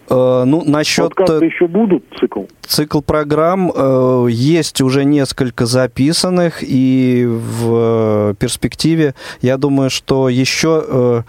Э, 0.08 0.44
Ну, 0.46 0.64
насчет 0.66 1.16
Подкасты 1.16 1.46
еще 1.46 1.68
будут 1.68 2.04
цикл? 2.20 2.44
цикл 2.62 3.02
программ 3.02 3.72
э, 3.76 4.28
есть 4.30 4.80
уже 4.82 5.04
несколько 5.04 5.66
записанных, 5.66 6.60
и 6.62 7.26
в 7.28 8.30
э, 8.32 8.34
перспективе, 8.38 9.16
я 9.42 9.58
думаю, 9.58 9.90
что 9.90 10.30
еще 10.30 10.84
э, 10.88 11.22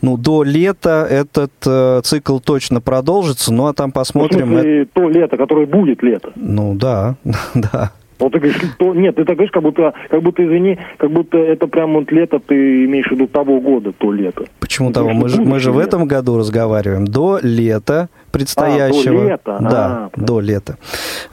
ну, 0.00 0.16
до 0.16 0.44
лета 0.44 1.08
этот 1.10 1.50
э, 1.66 2.00
цикл 2.04 2.38
точно 2.38 2.80
продолжится, 2.80 3.52
ну 3.52 3.66
а 3.66 3.72
там 3.72 3.86
Ну, 3.88 3.90
в 3.90 3.94
посмотрим. 3.94 4.46
смысле, 4.46 4.86
то 4.92 5.08
лето, 5.08 5.36
которое 5.36 5.66
будет 5.66 6.00
лето. 6.04 6.30
Ну 6.36 6.76
да, 6.76 7.16
да. 7.54 7.90
Вот 8.18 8.32
ты 8.32 8.38
говоришь, 8.40 8.60
то, 8.78 8.94
нет, 8.94 9.14
ты 9.16 9.24
так 9.24 9.36
говоришь, 9.36 9.52
как 9.52 9.62
будто, 9.62 9.92
как 10.10 10.22
будто, 10.22 10.44
извини, 10.44 10.78
как 10.96 11.10
будто 11.10 11.38
это 11.38 11.66
прям 11.68 11.94
вот 11.94 12.10
лето, 12.10 12.40
ты 12.44 12.84
имеешь 12.84 13.06
в 13.06 13.12
виду 13.12 13.26
того 13.28 13.60
года, 13.60 13.92
то 13.92 14.12
лето. 14.12 14.44
Почему 14.60 14.88
Ну, 14.88 14.92
того? 14.94 15.10
Мы 15.12 15.28
же, 15.28 15.40
мы 15.42 15.60
же 15.60 15.70
в 15.72 15.78
этом 15.78 16.06
году 16.06 16.36
разговариваем. 16.38 17.04
До 17.06 17.38
лета 17.42 18.08
предстоящего. 18.38 19.14
А, 19.14 19.20
до 19.20 19.28
лета. 19.28 19.58
Да, 19.60 19.86
А, 19.86 20.10
до 20.16 20.40
лета. 20.40 20.76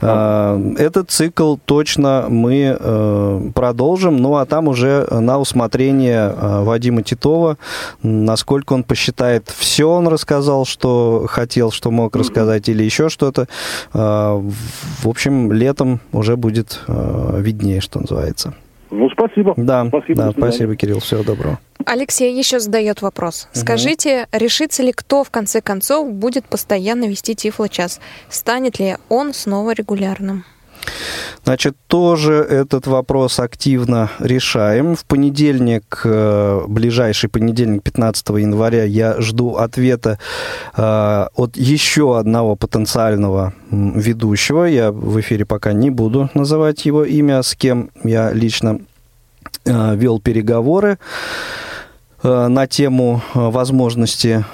А, 0.00 0.60
Этот 0.78 1.10
цикл 1.10 1.56
точно 1.64 2.26
мы 2.28 2.76
э, 2.78 3.40
продолжим. 3.54 4.16
Ну, 4.16 4.36
а 4.36 4.44
там 4.46 4.68
уже 4.68 5.06
на 5.10 5.38
усмотрение 5.38 6.34
э, 6.36 6.62
Вадима 6.64 7.02
Титова, 7.02 7.56
насколько 8.02 8.72
он 8.74 8.82
посчитает, 8.84 9.52
все 9.56 9.88
он 9.88 10.08
рассказал, 10.08 10.64
что 10.64 11.26
хотел, 11.28 11.70
что 11.70 11.90
мог 11.90 12.16
рассказать, 12.16 12.68
или 12.68 12.82
еще 12.82 13.08
что-то. 13.08 13.46
А, 13.92 14.40
В 15.02 15.08
общем, 15.08 15.52
летом 15.52 16.00
уже 16.12 16.36
будет 16.36 16.80
э, 16.88 17.38
виднее, 17.40 17.80
что 17.80 18.00
называется. 18.00 18.54
Ну, 18.90 19.10
спасибо. 19.10 19.54
Да, 19.56 19.86
спасибо. 19.88 20.22
да 20.22 20.32
спасибо, 20.32 20.76
Кирилл. 20.76 21.00
Всего 21.00 21.22
доброго. 21.22 21.58
Алексей 21.84 22.36
еще 22.36 22.58
задает 22.58 23.02
вопрос. 23.02 23.48
Скажите, 23.52 24.26
решится 24.32 24.82
ли 24.82 24.92
кто 24.92 25.24
в 25.24 25.30
конце 25.30 25.60
концов 25.60 26.12
будет 26.12 26.44
постоянно 26.44 27.06
вести 27.06 27.34
Тифло-час? 27.34 28.00
Станет 28.28 28.78
ли 28.78 28.96
он 29.08 29.34
снова 29.34 29.72
регулярным? 29.72 30.44
Значит, 31.46 31.76
тоже 31.86 32.32
этот 32.32 32.88
вопрос 32.88 33.38
активно 33.38 34.10
решаем. 34.18 34.96
В 34.96 35.04
понедельник, 35.04 36.00
э, 36.04 36.64
ближайший 36.66 37.30
понедельник, 37.30 37.84
15 37.84 38.30
января, 38.30 38.82
я 38.82 39.20
жду 39.20 39.54
ответа 39.54 40.18
э, 40.76 41.26
от 41.36 41.56
еще 41.56 42.18
одного 42.18 42.56
потенциального 42.56 43.54
ведущего. 43.70 44.64
Я 44.64 44.90
в 44.90 45.20
эфире 45.20 45.44
пока 45.44 45.72
не 45.72 45.90
буду 45.90 46.28
называть 46.34 46.84
его 46.84 47.04
имя, 47.04 47.40
с 47.44 47.54
кем 47.54 47.90
я 48.02 48.32
лично 48.32 48.80
э, 49.64 49.94
вел 49.94 50.18
переговоры 50.18 50.98
на 52.24 52.66
тему 52.66 53.22
возможности 53.34 54.44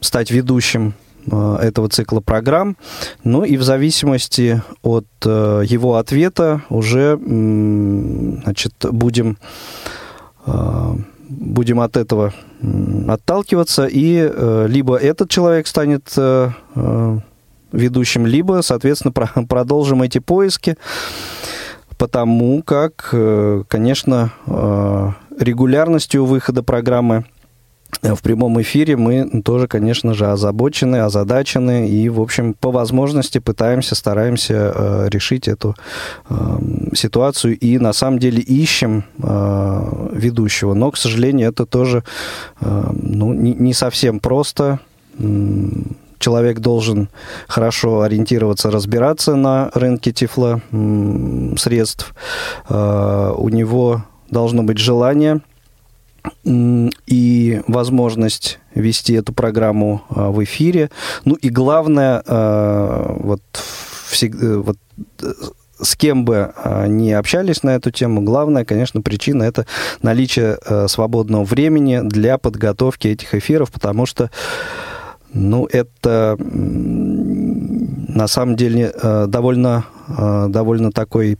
стать 0.00 0.30
ведущим 0.30 0.94
этого 1.26 1.88
цикла 1.88 2.20
программ. 2.20 2.76
Ну 3.22 3.44
и 3.44 3.56
в 3.56 3.62
зависимости 3.62 4.62
от 4.82 5.06
э, 5.24 5.62
его 5.66 5.96
ответа 5.96 6.62
уже 6.68 7.18
значит, 8.44 8.74
будем, 8.90 9.38
э, 10.46 10.94
будем 11.28 11.80
от 11.80 11.96
этого 11.96 12.32
отталкиваться, 13.08 13.86
и 13.86 14.30
э, 14.30 14.66
либо 14.68 14.96
этот 14.96 15.30
человек 15.30 15.66
станет 15.66 16.12
э, 16.16 16.50
э, 16.74 17.18
ведущим, 17.72 18.26
либо, 18.26 18.60
соответственно, 18.62 19.12
про- 19.12 19.44
продолжим 19.48 20.02
эти 20.02 20.18
поиски, 20.18 20.76
потому 21.98 22.62
как, 22.62 23.10
э, 23.12 23.64
конечно, 23.68 24.32
э, 24.46 25.10
регулярностью 25.38 26.24
выхода 26.24 26.62
программы 26.62 27.24
в 28.02 28.22
прямом 28.22 28.60
эфире 28.60 28.96
мы 28.96 29.42
тоже, 29.42 29.66
конечно 29.66 30.14
же, 30.14 30.26
озабочены, 30.26 30.96
озадачены 30.96 31.88
и, 31.88 32.08
в 32.08 32.20
общем, 32.20 32.54
по 32.54 32.70
возможности 32.70 33.38
пытаемся, 33.38 33.94
стараемся 33.94 34.72
э, 34.74 35.08
решить 35.10 35.48
эту 35.48 35.74
э, 36.28 36.34
ситуацию 36.94 37.58
и, 37.58 37.78
на 37.78 37.92
самом 37.92 38.18
деле, 38.18 38.40
ищем 38.40 39.04
э, 39.22 40.08
ведущего. 40.12 40.74
Но, 40.74 40.90
к 40.90 40.96
сожалению, 40.96 41.48
это 41.50 41.66
тоже 41.66 42.04
э, 42.60 42.90
ну, 42.92 43.32
не, 43.32 43.54
не 43.54 43.72
совсем 43.72 44.20
просто. 44.20 44.80
Человек 46.18 46.58
должен 46.60 47.08
хорошо 47.48 48.00
ориентироваться, 48.00 48.70
разбираться 48.70 49.34
на 49.34 49.70
рынке 49.74 50.12
тифло 50.12 50.60
м, 50.72 51.56
средств. 51.56 52.14
Э, 52.68 53.32
У 53.36 53.48
него 53.48 54.04
должно 54.30 54.62
быть 54.62 54.78
желание 54.78 55.40
и 56.44 57.62
возможность 57.66 58.58
вести 58.74 59.14
эту 59.14 59.32
программу 59.32 60.02
а, 60.08 60.30
в 60.30 60.42
эфире. 60.44 60.90
Ну 61.24 61.34
и 61.34 61.48
главное, 61.48 62.22
а, 62.26 63.16
вот, 63.18 63.42
всегда, 64.08 64.58
вот 64.58 64.76
э, 65.22 65.32
с 65.80 65.96
кем 65.96 66.24
бы 66.24 66.52
а, 66.56 66.86
ни 66.86 67.10
общались 67.10 67.62
на 67.62 67.74
эту 67.74 67.90
тему, 67.90 68.22
главная, 68.22 68.64
конечно, 68.64 69.02
причина 69.02 69.42
это 69.42 69.66
наличие 70.02 70.58
э, 70.64 70.88
свободного 70.88 71.44
времени 71.44 72.00
для 72.02 72.38
подготовки 72.38 73.08
этих 73.08 73.34
эфиров, 73.34 73.70
потому 73.70 74.06
что 74.06 74.30
ну, 75.32 75.66
это 75.66 76.36
на 78.14 78.28
самом 78.28 78.54
деле 78.54 78.92
э, 78.94 79.26
довольно, 79.26 79.84
э, 80.08 80.46
довольно 80.48 80.92
такой 80.92 81.38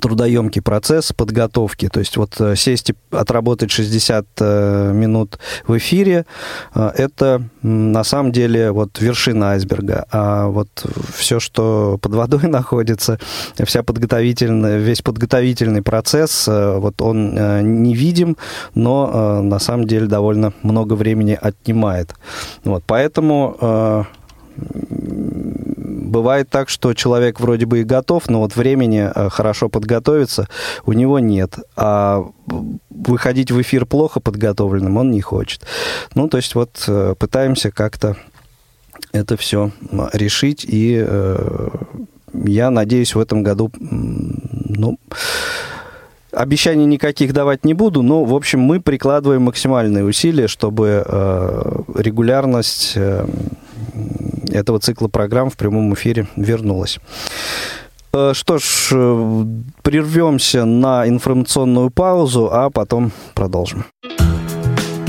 трудоемкий 0.00 0.62
процесс 0.62 1.12
подготовки. 1.12 1.88
То 1.88 2.00
есть 2.00 2.16
вот 2.16 2.40
э, 2.40 2.56
сесть 2.56 2.90
и 2.90 2.94
отработать 3.10 3.70
60 3.70 4.26
э, 4.40 4.92
минут 4.94 5.38
в 5.66 5.76
эфире, 5.78 6.26
э, 6.74 6.90
это 6.96 7.42
на 7.62 8.04
самом 8.04 8.32
деле 8.32 8.70
вот 8.72 9.00
вершина 9.00 9.52
айсберга. 9.52 10.06
А 10.10 10.48
вот 10.48 10.68
все, 11.14 11.40
что 11.40 11.98
под 12.00 12.14
водой 12.14 12.42
находится, 12.48 13.18
вся 13.64 13.82
подготовительная, 13.82 14.78
весь 14.78 15.02
подготовительный 15.02 15.82
процесс, 15.82 16.46
вот 16.46 17.00
он 17.02 17.34
невидим, 17.82 18.36
но 18.74 19.42
на 19.42 19.58
самом 19.58 19.86
деле 19.86 20.06
довольно 20.06 20.52
много 20.62 20.94
времени 20.94 21.38
отнимает. 21.40 22.14
Вот, 22.64 22.82
поэтому 22.86 24.06
бывает 26.12 26.48
так, 26.50 26.68
что 26.68 26.94
человек 26.94 27.40
вроде 27.40 27.66
бы 27.66 27.80
и 27.80 27.84
готов, 27.84 28.28
но 28.28 28.38
вот 28.38 28.54
времени 28.54 29.10
э, 29.12 29.28
хорошо 29.30 29.68
подготовиться 29.68 30.48
у 30.86 30.92
него 30.92 31.18
нет. 31.18 31.58
А 31.76 32.24
выходить 32.90 33.50
в 33.50 33.60
эфир 33.60 33.86
плохо 33.86 34.20
подготовленным 34.20 34.96
он 34.96 35.10
не 35.10 35.20
хочет. 35.20 35.62
Ну, 36.14 36.28
то 36.28 36.36
есть 36.36 36.54
вот 36.54 36.84
э, 36.86 37.14
пытаемся 37.18 37.70
как-то 37.70 38.16
это 39.12 39.36
все 39.36 39.72
решить. 40.12 40.64
И 40.68 41.02
э, 41.04 41.68
я 42.34 42.70
надеюсь, 42.70 43.14
в 43.14 43.20
этом 43.20 43.42
году, 43.42 43.70
ну, 43.80 44.98
Обещаний 46.32 46.86
никаких 46.86 47.34
давать 47.34 47.62
не 47.66 47.74
буду, 47.74 48.00
но, 48.00 48.24
в 48.24 48.34
общем, 48.34 48.60
мы 48.60 48.80
прикладываем 48.80 49.42
максимальные 49.42 50.02
усилия, 50.02 50.48
чтобы 50.48 51.04
э, 51.06 51.82
регулярность 51.94 52.94
э, 52.96 53.26
этого 54.50 54.78
цикла 54.78 55.08
программ 55.08 55.50
в 55.50 55.56
прямом 55.56 55.94
эфире 55.94 56.26
вернулась. 56.36 56.98
Э, 58.14 58.32
что 58.34 58.58
ж, 58.58 58.90
э, 58.92 59.44
прервемся 59.82 60.64
на 60.64 61.08
информационную 61.08 61.90
паузу, 61.90 62.50
а 62.52 62.68
потом 62.70 63.10
продолжим. 63.34 63.86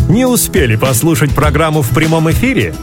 Не 0.10 0.26
успели 0.26 0.76
послушать 0.76 1.34
программу 1.34 1.82
в 1.82 1.90
прямом 1.90 2.30
эфире? 2.32 2.74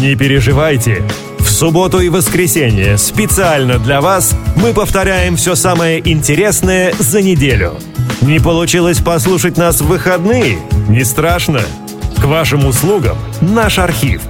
Не 0.00 0.16
переживайте. 0.16 1.02
В 1.38 1.48
субботу 1.48 2.00
и 2.00 2.08
воскресенье 2.08 2.98
специально 2.98 3.78
для 3.78 4.00
вас 4.00 4.34
мы 4.56 4.72
повторяем 4.72 5.36
все 5.36 5.54
самое 5.54 6.00
интересное 6.08 6.92
за 6.98 7.22
неделю. 7.22 7.74
Не 8.20 8.40
получилось 8.40 8.98
послушать 8.98 9.56
нас 9.56 9.80
в 9.80 9.86
выходные? 9.86 10.58
Не 10.88 11.04
страшно. 11.04 11.60
К 12.20 12.24
вашим 12.24 12.66
услугам 12.66 13.16
наш 13.40 13.78
архив. 13.78 14.22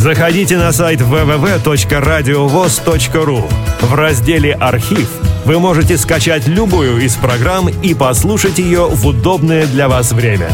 Заходите 0.00 0.56
на 0.56 0.72
сайт 0.72 1.02
www.radiovoz.ru. 1.02 3.44
В 3.82 3.94
разделе 3.94 4.54
«Архив» 4.54 5.10
вы 5.44 5.58
можете 5.58 5.98
скачать 5.98 6.48
любую 6.48 7.04
из 7.04 7.16
программ 7.16 7.68
и 7.68 7.92
послушать 7.92 8.58
ее 8.58 8.86
в 8.86 9.06
удобное 9.06 9.66
для 9.66 9.90
вас 9.90 10.12
время. 10.12 10.50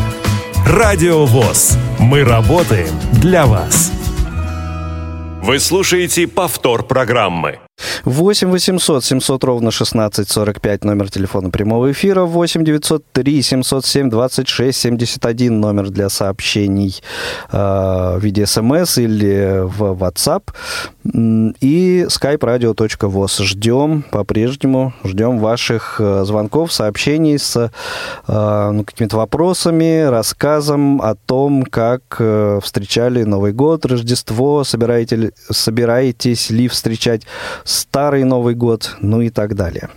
Радио 0.67 1.25
ВОЗ. 1.27 1.79
Мы 2.01 2.25
работаем 2.25 2.91
для 3.13 3.47
вас. 3.47 3.93
Вы 5.45 5.61
слушаете 5.61 6.27
повтор 6.27 6.83
программы. 6.83 7.61
8 8.05 8.51
800 8.51 9.05
700 9.05 9.45
ровно 9.45 9.69
1645 9.69 10.85
номер 10.85 11.11
телефона 11.11 11.51
прямого 11.51 11.91
эфира, 11.93 12.23
8 12.23 12.65
903 12.65 13.43
707 13.43 14.11
26 14.11 14.79
71 14.79 15.61
номер 15.61 15.91
для 15.91 16.09
сообщений 16.09 17.03
э, 17.51 17.57
в 17.57 18.21
виде 18.21 18.47
смс 18.47 18.99
или 18.99 19.61
в 19.65 19.93
WhatsApp 19.93 20.43
и 21.61 22.07
skype-radio.voz. 22.09 23.43
Ждем 23.43 24.03
по-прежнему, 24.11 24.93
ждем 25.05 25.39
ваших 25.39 26.01
э, 26.01 26.25
звонков, 26.25 26.73
сообщений 26.73 27.39
с 27.39 27.57
э, 28.27 28.71
ну, 28.73 28.85
какими-то 28.85 29.17
вопросами, 29.17 30.05
рассказом 30.05 31.03
о 31.03 31.15
том, 31.15 31.65
как 31.65 32.03
э, 32.19 32.61
встречали 32.63 33.25
Новый 33.25 33.53
год, 33.53 33.85
Рождество, 33.85 34.65
собираете, 34.65 35.33
собираетесь 35.51 36.51
ли 36.51 36.69
встречать 36.69 37.23
Старый 37.67 38.25
Новый 38.25 38.55
год, 38.55 38.97
ну 39.01 39.21
и 39.21 39.29
так 39.29 39.55
далее. 39.55 39.91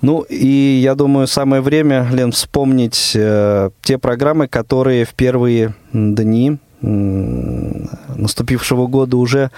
Ну 0.00 0.22
и 0.22 0.80
я 0.82 0.94
думаю, 0.94 1.26
самое 1.26 1.60
время, 1.60 2.08
Лен, 2.12 2.32
вспомнить 2.32 3.12
э, 3.14 3.70
те 3.82 3.98
программы, 3.98 4.46
которые 4.46 5.04
в 5.04 5.14
первые 5.14 5.74
дни 5.92 6.58
наступившего 6.80 8.86
года 8.86 9.16
уже 9.16 9.50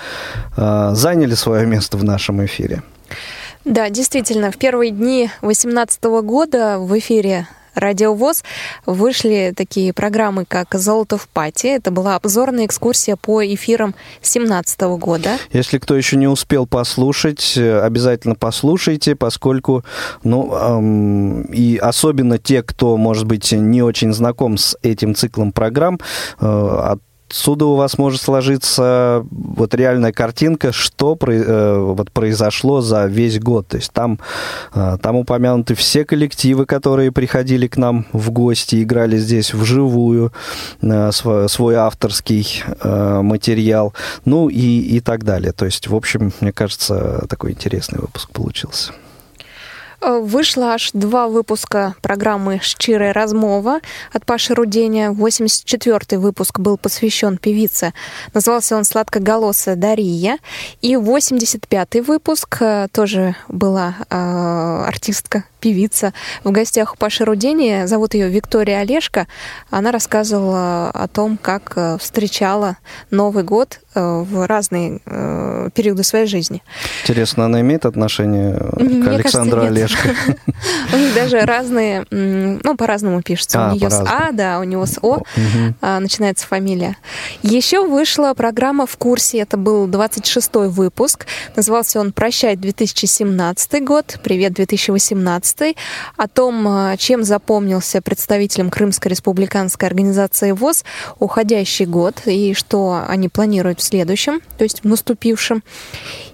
э, 0.56 0.90
заняли 0.94 1.34
свое 1.34 1.66
место 1.66 1.98
в 1.98 2.04
нашем 2.04 2.42
эфире. 2.46 2.82
Да, 3.66 3.90
действительно, 3.90 4.50
в 4.50 4.56
первые 4.56 4.90
дни 4.90 5.30
2018 5.42 6.02
года 6.24 6.78
в 6.78 6.98
эфире 6.98 7.46
Радиовоз 7.80 8.44
вышли 8.86 9.52
такие 9.56 9.92
программы, 9.92 10.44
как 10.46 10.74
«Золото 10.74 11.16
в 11.16 11.28
пати». 11.28 11.66
Это 11.66 11.90
была 11.90 12.16
обзорная 12.16 12.66
экскурсия 12.66 13.16
по 13.16 13.42
эфирам 13.44 13.94
2017 14.20 14.80
года. 14.98 15.38
Если 15.52 15.78
кто 15.78 15.96
еще 15.96 16.16
не 16.16 16.28
успел 16.28 16.66
послушать, 16.66 17.56
обязательно 17.56 18.34
послушайте, 18.34 19.16
поскольку, 19.16 19.84
ну, 20.22 20.54
эм, 20.54 21.42
и 21.44 21.76
особенно 21.76 22.38
те, 22.38 22.62
кто, 22.62 22.96
может 22.96 23.26
быть, 23.26 23.52
не 23.52 23.82
очень 23.82 24.12
знаком 24.12 24.58
с 24.58 24.76
этим 24.82 25.14
циклом 25.14 25.52
программ, 25.52 25.98
э, 26.40 26.46
от 26.46 27.00
отсюда 27.30 27.66
у 27.66 27.76
вас 27.76 27.96
может 27.96 28.20
сложиться 28.20 29.24
вот 29.30 29.74
реальная 29.74 30.12
картинка, 30.12 30.72
что 30.72 31.16
э, 31.20 31.78
вот 31.78 32.10
произошло 32.10 32.80
за 32.80 33.06
весь 33.06 33.38
год. 33.38 33.68
То 33.68 33.76
есть 33.76 33.92
там, 33.92 34.18
э, 34.74 34.98
там 35.00 35.16
упомянуты 35.16 35.74
все 35.74 36.04
коллективы, 36.04 36.66
которые 36.66 37.12
приходили 37.12 37.68
к 37.68 37.76
нам 37.76 38.06
в 38.12 38.30
гости, 38.30 38.82
играли 38.82 39.16
здесь 39.16 39.54
вживую 39.54 40.32
э, 40.82 41.12
свой, 41.12 41.48
свой 41.48 41.76
авторский 41.76 42.64
материал, 42.82 43.94
ну 44.24 44.48
и, 44.48 44.80
и 44.96 45.00
так 45.00 45.24
далее. 45.24 45.52
То 45.52 45.66
есть, 45.66 45.86
в 45.86 45.94
общем, 45.94 46.32
мне 46.40 46.52
кажется, 46.52 47.26
такой 47.28 47.52
интересный 47.52 48.00
выпуск 48.00 48.30
получился. 48.30 48.92
Э, 50.00 50.18
вышло 50.20 50.72
аж 50.74 50.90
два 50.94 51.28
выпуска 51.28 51.94
программы 52.00 52.60
«Щирая 52.62 53.12
размова» 53.12 53.80
от 54.12 54.24
Паши 54.24 54.54
Руденя. 54.54 55.10
84-й 55.10 56.16
выпуск 56.16 56.58
был 56.58 56.78
посвящен 56.78 57.36
певице. 57.36 57.92
Назывался 58.32 58.76
он 58.76 58.84
«Сладкоголосая 58.84 59.76
Дария». 59.76 60.38
И 60.80 60.94
85-й 60.94 62.00
выпуск 62.00 62.56
э, 62.60 62.88
тоже 62.92 63.36
была 63.48 63.96
э, 64.08 64.84
артистка 64.86 65.44
певица 65.60 66.12
в 66.44 66.50
гостях 66.50 66.94
у 66.94 66.96
Паши 66.96 67.24
Рудени. 67.24 67.86
Зовут 67.86 68.14
ее 68.14 68.28
Виктория 68.28 68.80
Олешко. 68.80 69.26
Она 69.70 69.92
рассказывала 69.92 70.90
о 70.90 71.06
том, 71.06 71.38
как 71.40 71.72
э, 71.76 71.98
встречала 71.98 72.78
Новый 73.10 73.44
год 73.44 73.80
э, 73.94 74.00
в 74.00 74.46
разные 74.46 75.00
э, 75.06 75.68
периоды 75.74 76.02
своей 76.02 76.26
жизни. 76.26 76.62
Интересно, 77.02 77.44
она 77.44 77.60
имеет 77.60 77.86
отношение 77.86 78.54
к 78.54 78.80
Мне 78.80 79.10
Александру 79.10 79.60
кажется, 79.60 79.80
Олешко? 79.80 80.08
У 80.92 80.96
них 80.96 81.14
даже 81.14 81.40
разные, 81.40 82.04
ну, 82.10 82.76
по-разному 82.76 83.22
пишется. 83.22 83.70
У 83.70 83.74
нее 83.74 83.90
с 83.90 84.00
А, 84.00 84.32
да, 84.32 84.58
у 84.58 84.64
него 84.64 84.86
с 84.86 84.98
О 85.02 85.22
а, 85.80 86.00
начинается 86.00 86.46
фамилия. 86.46 86.96
Еще 87.42 87.86
вышла 87.86 88.34
программа 88.34 88.86
«В 88.86 88.96
курсе». 88.96 89.38
Это 89.38 89.56
был 89.56 89.88
26-й 89.88 90.68
выпуск. 90.68 91.26
Назывался 91.56 92.00
он 92.00 92.12
«Прощай 92.12 92.56
2017 92.56 93.84
год», 93.84 94.18
«Привет 94.22 94.52
2018». 94.52 95.49
2015 95.54 95.76
о 96.16 96.28
том, 96.28 96.66
э, 96.68 96.96
чем 96.96 97.24
запомнился 97.24 98.02
представителям 98.02 98.70
Крымской 98.70 99.10
республиканской 99.10 99.88
организации 99.88 100.52
ВОЗ 100.52 100.84
уходящий 101.18 101.86
год 101.86 102.22
и 102.26 102.54
что 102.54 103.02
они 103.06 103.28
планируют 103.28 103.80
в 103.80 103.82
следующем, 103.82 104.40
то 104.58 104.64
есть 104.64 104.82
в 104.82 104.88
наступившем. 104.88 105.62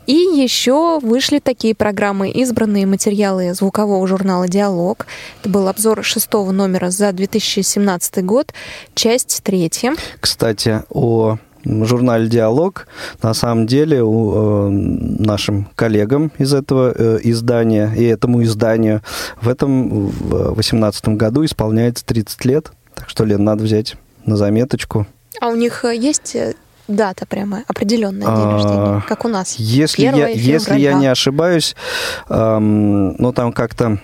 И 0.07 0.13
еще 0.13 1.01
вышли 1.01 1.41
такие 1.41 1.75
программы 1.75 2.31
«Избранные 2.31 2.87
материалы 2.87 3.53
звукового 3.55 4.07
журнала 4.07 4.47
«Диалог». 4.47 5.07
Это 5.41 5.49
был 5.49 5.67
обзор 5.67 6.05
шестого 6.05 6.53
номера 6.53 6.91
за 6.91 7.13
2017 7.13 8.25
год, 8.25 8.53
часть 8.95 9.41
третья. 9.43 9.95
Кстати, 10.21 10.85
о 10.91 11.39
журнале 11.85 12.29
«Диалог». 12.29 12.87
На 13.23 13.35
самом 13.35 13.67
деле 13.67 14.03
у, 14.03 14.69
э, 14.69 14.71
нашим 14.71 15.69
коллегам 15.75 16.33
из 16.39 16.55
этого 16.55 16.93
э, 16.95 17.19
издания 17.23 17.93
и 17.97 18.05
этому 18.05 18.43
изданию 18.43 19.03
в 19.41 19.49
этом, 19.49 20.09
в 20.09 20.55
2018 20.55 21.09
году 21.11 21.45
исполняется 21.45 22.05
30 22.05 22.45
лет. 22.45 22.73
Так 22.95 23.09
что, 23.09 23.25
Лен, 23.25 23.45
надо 23.45 23.65
взять 23.65 23.97
на 24.25 24.37
заметочку. 24.37 25.07
А 25.41 25.49
у 25.49 25.57
них 25.57 25.85
э, 25.85 25.97
есть 25.97 26.37
дата 26.89 27.27
прямо 27.27 27.65
определенная 27.67 28.27
день 28.27 28.45
рождения, 28.45 29.05
как 29.09 29.25
у 29.25 29.29
нас. 29.29 29.57
Если 29.57 30.03
я, 30.03 30.29
если 30.29 30.79
я 30.79 30.95
не 30.95 31.07
ошибаюсь, 31.07 31.75
эм, 32.29 33.17
ну 33.17 33.33
там 33.33 33.53
как-то 33.53 33.99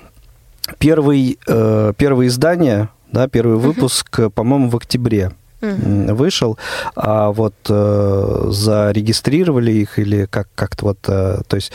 первый, 0.79 1.39
э, 1.47 1.93
первое 1.97 2.27
издание, 2.27 2.89
да, 3.13 3.29
первый 3.29 3.57
выпуск, 3.57 4.33
по-моему, 4.35 4.69
в 4.69 4.77
октябре 4.77 5.33
угу. 5.63 6.15
вышел, 6.15 6.59
а 6.95 7.31
вот 7.31 7.55
э, 7.69 8.45
зарегистрировали 8.49 9.73
их 9.73 9.99
или 9.99 10.27
как 10.27 10.49
как-то 10.55 10.87
вот, 10.87 10.99
э, 11.09 11.39
то 11.47 11.57
есть 11.57 11.73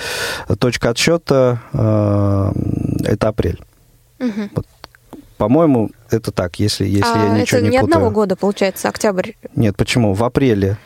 точка 0.60 0.89
отсчета 0.89 1.62
э, 1.73 2.52
это 3.06 3.28
апрель. 3.30 3.62
Угу. 4.19 4.50
Вот, 4.56 4.65
по-моему, 5.38 5.91
это 6.10 6.32
так, 6.32 6.60
если, 6.60 6.86
если 6.86 7.17
а 7.17 7.26
я 7.26 7.39
ничего 7.39 7.58
это 7.60 7.67
не, 7.67 7.71
не 7.71 7.80
путаю. 7.80 7.95
одного 7.95 8.12
года, 8.12 8.36
получается, 8.36 8.89
октябрь? 8.89 9.32
Нет, 9.56 9.76
почему? 9.78 10.13
В 10.13 10.23
апреле 10.23 10.78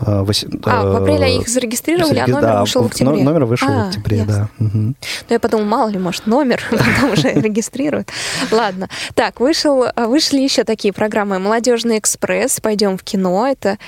а, 0.00 0.24
в 0.24 0.96
апреле 0.96 1.38
их 1.38 1.48
зарегистрировали, 1.48 2.18
а 2.18 2.26
номер 2.26 2.42
да, 2.42 2.60
вышел 2.60 2.82
в 2.82 2.86
октябре. 2.86 3.22
Номер 3.22 3.44
вышел 3.44 3.68
а, 3.68 3.84
в 3.84 3.88
октябре, 3.88 4.18
ясно. 4.18 4.50
да. 4.58 4.64
Угу. 4.64 4.78
Ну, 4.78 4.94
я 5.28 5.40
подумала, 5.40 5.66
мало 5.66 5.88
ли, 5.88 5.98
может, 5.98 6.26
номер 6.26 6.62
потом 6.70 7.12
уже 7.12 7.32
регистрируют. 7.32 8.08
Ладно. 8.50 8.88
Так, 9.14 9.40
вышел, 9.40 9.86
вышли 9.96 10.40
еще 10.40 10.64
такие 10.64 10.92
программы. 10.92 11.38
«Молодежный 11.38 11.98
экспресс», 11.98 12.60
«Пойдем 12.60 12.96
в 12.96 13.02
кино». 13.02 13.46
Это 13.46 13.78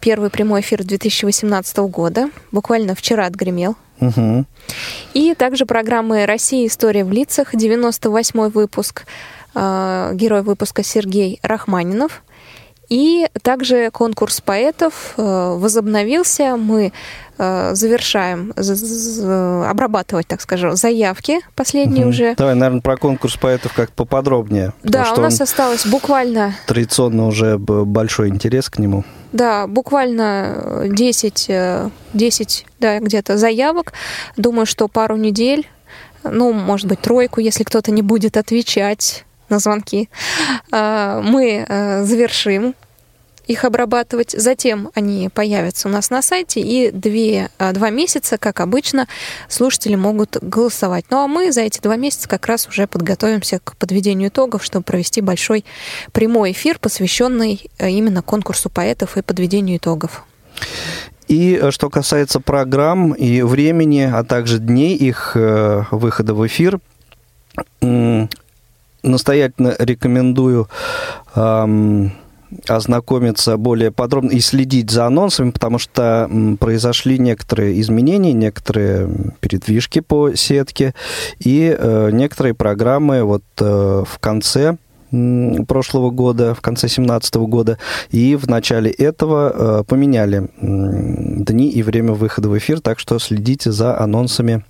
первый 0.00 0.30
прямой 0.30 0.60
эфир 0.60 0.82
2018 0.84 1.76
года. 1.78 2.30
Буквально 2.52 2.94
вчера 2.94 3.26
отгремел. 3.26 3.76
Угу. 4.00 4.44
И 5.14 5.34
также 5.34 5.66
программы 5.66 6.26
«Россия. 6.26 6.66
История 6.66 7.04
в 7.04 7.12
лицах», 7.12 7.54
98 7.54 8.48
выпуск. 8.48 9.04
А, 9.54 10.12
герой 10.14 10.42
выпуска 10.42 10.82
Сергей 10.82 11.38
Рахманинов. 11.42 12.22
И 12.90 13.28
также 13.42 13.90
конкурс 13.92 14.40
поэтов 14.40 15.14
э, 15.16 15.22
возобновился. 15.56 16.56
Мы 16.56 16.92
э, 17.38 17.74
завершаем 17.74 18.52
обрабатывать, 19.70 20.26
так 20.26 20.40
скажем, 20.40 20.74
заявки 20.74 21.38
последние 21.54 22.02
угу. 22.02 22.10
уже. 22.10 22.34
Давай, 22.34 22.56
наверное, 22.56 22.80
про 22.80 22.96
конкурс 22.96 23.36
поэтов 23.36 23.72
как 23.74 23.92
поподробнее. 23.92 24.72
Да, 24.82 25.12
у 25.16 25.20
нас 25.20 25.40
осталось 25.40 25.86
буквально... 25.86 26.56
Традиционно 26.66 27.28
уже 27.28 27.58
большой 27.58 28.28
интерес 28.28 28.68
к 28.68 28.78
нему. 28.78 29.04
Да, 29.32 29.68
буквально 29.68 30.84
10, 30.88 31.50
10 32.12 32.66
да, 32.80 32.98
где-то 32.98 33.38
заявок. 33.38 33.92
Думаю, 34.36 34.66
что 34.66 34.88
пару 34.88 35.16
недель, 35.16 35.68
ну, 36.24 36.52
может 36.52 36.88
быть, 36.88 37.00
тройку, 37.00 37.40
если 37.40 37.62
кто-то 37.62 37.92
не 37.92 38.02
будет 38.02 38.36
отвечать 38.36 39.24
на 39.50 39.58
звонки, 39.58 40.08
а, 40.70 41.20
мы 41.20 41.64
э, 41.68 42.04
завершим 42.04 42.74
их 43.50 43.64
обрабатывать. 43.64 44.30
Затем 44.30 44.90
они 44.94 45.28
появятся 45.28 45.88
у 45.88 45.90
нас 45.90 46.10
на 46.10 46.22
сайте, 46.22 46.60
и 46.60 46.90
две, 46.92 47.50
а, 47.58 47.72
два 47.72 47.90
месяца, 47.90 48.38
как 48.38 48.60
обычно, 48.60 49.08
слушатели 49.48 49.96
могут 49.96 50.36
голосовать. 50.40 51.06
Ну 51.10 51.18
а 51.18 51.26
мы 51.26 51.50
за 51.50 51.62
эти 51.62 51.80
два 51.80 51.96
месяца 51.96 52.28
как 52.28 52.46
раз 52.46 52.68
уже 52.68 52.86
подготовимся 52.86 53.58
к 53.58 53.76
подведению 53.76 54.28
итогов, 54.28 54.64
чтобы 54.64 54.84
провести 54.84 55.20
большой 55.20 55.64
прямой 56.12 56.52
эфир, 56.52 56.78
посвященный 56.78 57.68
э, 57.78 57.90
именно 57.90 58.22
конкурсу 58.22 58.70
поэтов 58.70 59.16
и 59.16 59.22
подведению 59.22 59.78
итогов. 59.78 60.24
И 61.26 61.58
э, 61.60 61.72
что 61.72 61.90
касается 61.90 62.38
программ 62.38 63.12
и 63.12 63.42
времени, 63.42 64.02
а 64.02 64.22
также 64.22 64.58
дней 64.58 64.94
их 64.94 65.32
выхода 65.34 66.34
в 66.34 66.46
эфир, 66.46 66.78
настоятельно 69.02 69.74
рекомендую 69.78 70.68
эм, 71.34 72.12
ознакомиться 72.68 73.56
более 73.56 73.90
подробно 73.90 74.30
и 74.30 74.40
следить 74.40 74.90
за 74.90 75.06
анонсами, 75.06 75.50
потому 75.50 75.78
что 75.78 76.28
произошли 76.58 77.18
некоторые 77.18 77.80
изменения, 77.80 78.32
некоторые 78.32 79.08
передвижки 79.40 80.00
по 80.00 80.34
сетке, 80.34 80.94
и 81.38 81.74
э, 81.76 82.10
некоторые 82.12 82.54
программы 82.54 83.22
вот 83.22 83.44
э, 83.60 84.04
в 84.06 84.18
конце 84.18 84.76
прошлого 85.66 86.10
года, 86.10 86.54
в 86.54 86.60
конце 86.60 86.82
2017 86.82 87.34
года, 87.36 87.78
и 88.10 88.36
в 88.36 88.46
начале 88.48 88.90
этого 88.90 89.80
э, 89.80 89.84
поменяли 89.84 90.48
дни 90.60 91.70
и 91.70 91.82
время 91.82 92.12
выхода 92.12 92.48
в 92.48 92.56
эфир, 92.56 92.80
так 92.80 92.98
что 92.98 93.18
следите 93.18 93.72
за 93.72 93.98
анонсами 93.98 94.64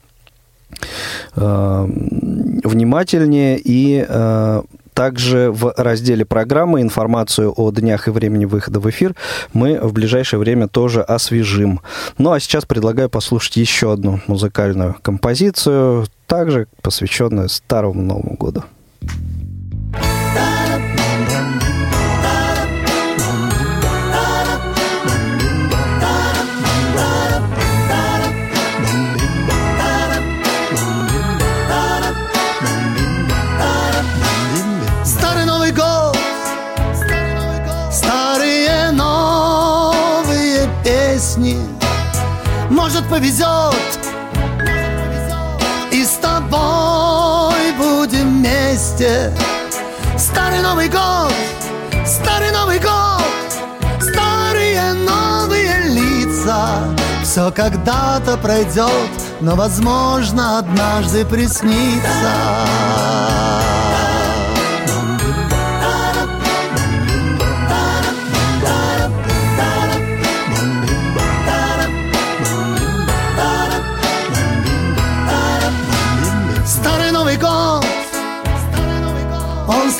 внимательнее 1.34 3.58
и 3.58 4.04
э, 4.06 4.62
также 4.94 5.50
в 5.50 5.72
разделе 5.76 6.24
программы 6.24 6.82
информацию 6.82 7.52
о 7.56 7.70
днях 7.70 8.08
и 8.08 8.10
времени 8.10 8.44
выхода 8.44 8.80
в 8.80 8.90
эфир 8.90 9.14
мы 9.52 9.78
в 9.80 9.92
ближайшее 9.92 10.40
время 10.40 10.66
тоже 10.68 11.02
освежим. 11.02 11.80
Ну 12.18 12.32
а 12.32 12.40
сейчас 12.40 12.66
предлагаю 12.66 13.08
послушать 13.08 13.56
еще 13.56 13.92
одну 13.92 14.20
музыкальную 14.26 14.96
композицию, 15.02 16.06
также 16.26 16.66
посвященную 16.82 17.48
Старому 17.48 18.02
Новому 18.02 18.36
году. 18.36 18.64
Повезет. 43.10 43.74
И 45.90 46.04
с 46.04 46.10
тобой 46.22 47.72
будем 47.76 48.38
вместе. 48.38 49.32
Старый 50.16 50.62
Новый 50.62 50.88
год, 50.88 51.32
Старый 52.06 52.52
Новый 52.52 52.78
год 52.78 53.22
Старые 54.00 54.92
новые 54.92 55.88
лица. 55.88 56.78
Все 57.24 57.50
когда-то 57.50 58.36
пройдет 58.36 59.10
Но, 59.40 59.56
возможно, 59.56 60.58
однажды 60.58 61.24
приснится 61.24 62.34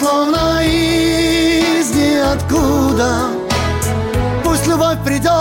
словно 0.01 0.63
из 0.65 1.91
ниоткуда. 1.95 3.29
Пусть 4.43 4.67
любовь 4.67 4.99
придет 5.05 5.33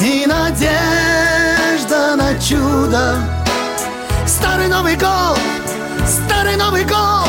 И 0.00 0.24
надежда 0.26 2.16
на 2.16 2.38
чудо. 2.40 3.16
Старый 4.26 4.68
Новый 4.68 4.96
год, 4.96 5.38
Старый 6.06 6.56
Новый 6.56 6.84
год. 6.84 7.28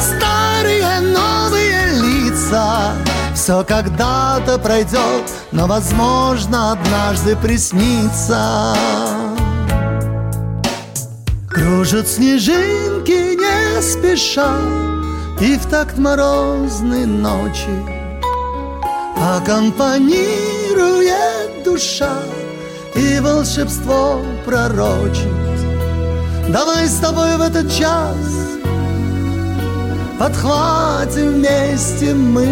Старые 0.00 1.00
новые 1.00 1.90
лица. 2.00 2.92
Все 3.34 3.64
когда-то 3.64 4.58
пройдет 4.58 5.30
Но, 5.52 5.66
возможно, 5.66 6.72
однажды 6.72 7.36
приснится. 7.36 8.74
Кружат 11.48 12.08
снежинки 12.08 13.39
не 13.70 13.82
спеша 13.82 14.56
И 15.40 15.56
в 15.56 15.66
такт 15.66 15.98
морозной 15.98 17.04
ночи 17.06 17.84
Аккомпанирует 19.16 21.64
душа 21.64 22.18
И 22.94 23.18
волшебство 23.20 24.20
пророчит 24.44 25.26
Давай 26.48 26.86
с 26.88 26.98
тобой 26.98 27.36
в 27.36 27.40
этот 27.40 27.72
час 27.72 28.16
Подхватим 30.18 31.34
вместе 31.34 32.14
мы 32.14 32.48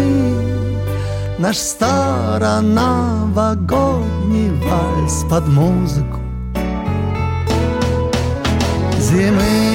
Наш 1.37 1.57
староновогодний 1.57 4.51
вальс 4.61 5.25
под 5.29 5.45
музыку 5.47 6.19
зимы. 9.09 9.68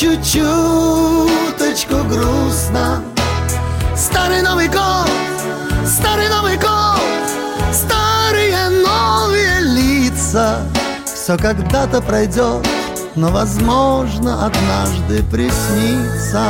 Чуть-чуточку 0.00 1.96
грустно. 2.08 3.04
Старый 3.94 4.40
Новый 4.40 4.66
год, 4.68 5.10
Старый 5.84 6.30
Новый 6.30 6.56
год, 6.56 7.02
старые 7.70 8.70
новые 8.70 9.60
лица. 9.60 10.62
Все 11.04 11.36
когда-то 11.36 12.00
пройдет, 12.00 12.66
но, 13.14 13.28
возможно, 13.28 14.46
однажды 14.46 15.22
приснится. 15.30 16.46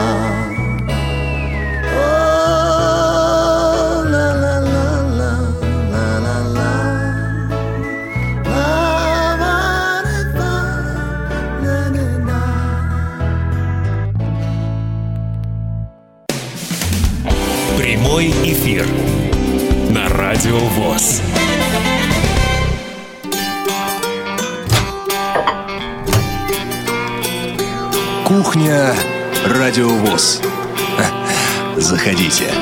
Радио 20.42 20.58
ВОЗ. 20.58 21.20
Кухня 28.24 28.94
Радио 29.44 29.90
ВОЗ. 29.90 30.40
Заходите. 31.76 32.54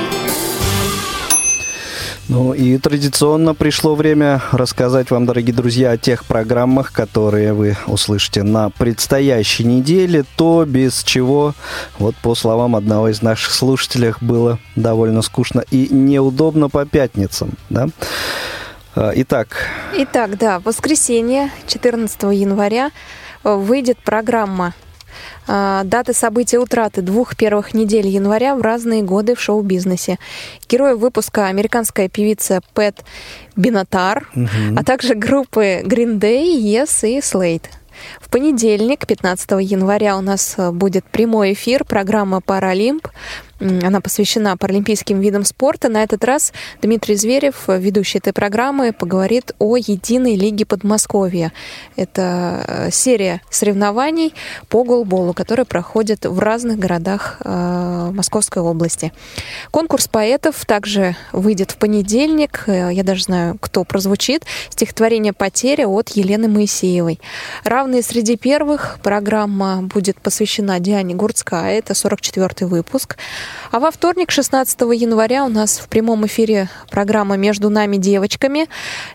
Ну 2.28 2.52
и 2.52 2.76
традиционно 2.76 3.54
пришло 3.54 3.94
время 3.94 4.42
рассказать 4.52 5.10
вам, 5.10 5.24
дорогие 5.24 5.54
друзья, 5.54 5.92
о 5.92 5.96
тех 5.96 6.26
программах, 6.26 6.92
которые 6.92 7.54
вы 7.54 7.74
услышите 7.86 8.42
на 8.42 8.68
предстоящей 8.68 9.64
неделе, 9.64 10.26
то 10.36 10.66
без 10.66 11.02
чего, 11.04 11.54
вот 11.98 12.14
по 12.16 12.34
словам 12.34 12.76
одного 12.76 13.08
из 13.08 13.22
наших 13.22 13.54
слушателей, 13.54 14.12
было 14.20 14.58
довольно 14.76 15.22
скучно 15.22 15.64
и 15.70 15.88
неудобно 15.88 16.68
по 16.68 16.84
пятницам, 16.84 17.52
да? 17.70 17.88
А, 18.94 19.12
итак. 19.14 19.64
Итак, 19.96 20.36
да, 20.36 20.60
воскресенье, 20.60 21.50
14 21.66 22.24
января, 22.24 22.90
выйдет 23.42 23.96
программа 24.04 24.74
даты 25.46 26.12
события 26.12 26.58
утраты 26.58 27.02
двух 27.02 27.36
первых 27.36 27.74
недель 27.74 28.06
января 28.06 28.54
в 28.54 28.60
разные 28.60 29.02
годы 29.02 29.34
в 29.34 29.40
шоу-бизнесе. 29.40 30.18
Герой 30.68 30.96
выпуска 30.96 31.46
американская 31.46 32.08
певица 32.08 32.60
Пэт 32.74 33.04
Бинатар, 33.56 34.28
угу. 34.34 34.48
а 34.76 34.84
также 34.84 35.14
группы 35.14 35.82
Green 35.84 36.18
Day, 36.18 36.54
Yes 36.58 37.08
и 37.08 37.18
Slate. 37.18 37.66
В 38.20 38.30
понедельник, 38.30 39.06
15 39.06 39.50
января, 39.60 40.16
у 40.16 40.20
нас 40.20 40.56
будет 40.72 41.04
прямой 41.04 41.52
эфир, 41.52 41.84
программа 41.84 42.40
«Паралимп». 42.40 43.08
Она 43.60 44.00
посвящена 44.00 44.56
паралимпийским 44.56 45.20
видам 45.20 45.44
спорта. 45.44 45.88
На 45.88 46.04
этот 46.04 46.24
раз 46.24 46.52
Дмитрий 46.80 47.16
Зверев, 47.16 47.64
ведущий 47.66 48.18
этой 48.18 48.32
программы, 48.32 48.92
поговорит 48.92 49.52
о 49.58 49.76
Единой 49.76 50.36
лиге 50.36 50.64
Подмосковья. 50.64 51.52
Это 51.96 52.64
э, 52.66 52.90
серия 52.92 53.40
соревнований 53.50 54.32
по 54.68 54.84
голболу, 54.84 55.32
которые 55.34 55.66
проходят 55.66 56.24
в 56.24 56.38
разных 56.38 56.78
городах 56.78 57.38
э, 57.44 58.10
Московской 58.12 58.62
области. 58.62 59.12
Конкурс 59.72 60.06
поэтов 60.06 60.64
также 60.64 61.16
выйдет 61.32 61.72
в 61.72 61.78
понедельник. 61.78 62.64
Э, 62.68 62.90
я 62.92 63.02
даже 63.02 63.24
знаю, 63.24 63.56
кто 63.60 63.82
прозвучит. 63.82 64.44
Стихотворение 64.70 65.32
«Потеря» 65.32 65.88
от 65.88 66.10
Елены 66.10 66.48
Моисеевой. 66.48 67.18
«Равные 67.64 68.02
среди 68.02 68.36
первых» 68.36 68.98
программа 69.02 69.82
будет 69.82 70.20
посвящена 70.20 70.78
Диане 70.78 71.14
Гурцкая. 71.14 71.78
Это 71.78 71.94
44-й 71.94 72.66
выпуск. 72.66 73.16
А 73.70 73.80
во 73.80 73.90
вторник, 73.90 74.30
16 74.30 74.80
января, 74.80 75.44
у 75.44 75.48
нас 75.48 75.78
в 75.78 75.88
прямом 75.88 76.26
эфире 76.26 76.68
программа 76.90 77.36
«Между 77.36 77.68
нами 77.68 77.96
девочками». 77.96 78.66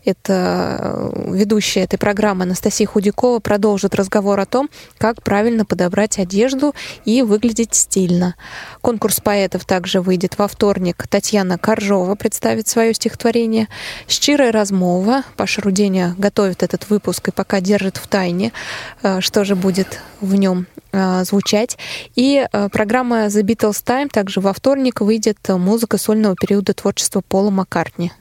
Это 0.05 1.11
э, 1.13 1.31
ведущая 1.34 1.81
этой 1.81 1.97
программы 1.97 2.43
Анастасия 2.43 2.88
Худякова 2.88 3.39
продолжит 3.39 3.95
разговор 3.95 4.39
о 4.39 4.45
том, 4.45 4.69
как 4.99 5.23
правильно 5.23 5.65
подобрать 5.65 6.19
одежду 6.19 6.75
и 7.03 7.23
выглядеть 7.23 7.73
стильно. 7.73 8.36
Конкурс 8.81 9.19
поэтов 9.21 9.65
также 9.65 10.01
выйдет 10.01 10.38
во 10.38 10.47
вторник. 10.47 11.05
Татьяна 11.09 11.57
Коржова 11.57 12.15
представит 12.15 12.67
свое 12.67 12.93
стихотворение. 12.93 13.67
«Щирая 14.07 14.51
размова». 14.51 15.23
Паша 15.36 15.61
Руденя 15.61 16.13
готовит 16.17 16.61
этот 16.61 16.89
выпуск 16.89 17.29
и 17.29 17.31
пока 17.31 17.59
держит 17.59 17.97
в 17.97 18.07
тайне, 18.07 18.53
э, 19.01 19.19
что 19.19 19.43
же 19.45 19.55
будет 19.55 19.99
в 20.21 20.36
нем 20.36 20.67
э, 20.91 21.23
звучать. 21.25 21.77
И 22.15 22.45
программа 22.71 23.25
«The 23.25 23.41
Beatles 23.41 23.84
Time» 23.84 24.09
также 24.09 24.22
во 24.41 24.53
вторник 24.53 25.01
выйдет 25.01 25.38
музыка 25.47 25.97
сольного 25.97 26.36
периода 26.36 26.74
творчества 26.74 27.21
Пола 27.28 27.49
Маккартни. 27.49 28.11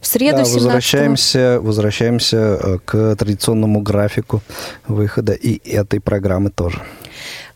В 0.00 0.06
среду 0.06 0.38
да, 0.38 0.44
17 0.44 0.54
возвращаемся, 0.54 1.58
возвращаемся 1.60 2.36
э, 2.36 2.78
к 2.84 3.16
традиционному 3.16 3.80
графику 3.80 4.42
выхода 4.86 5.32
и 5.32 5.58
этой 5.68 6.00
программы 6.00 6.50
тоже. 6.50 6.82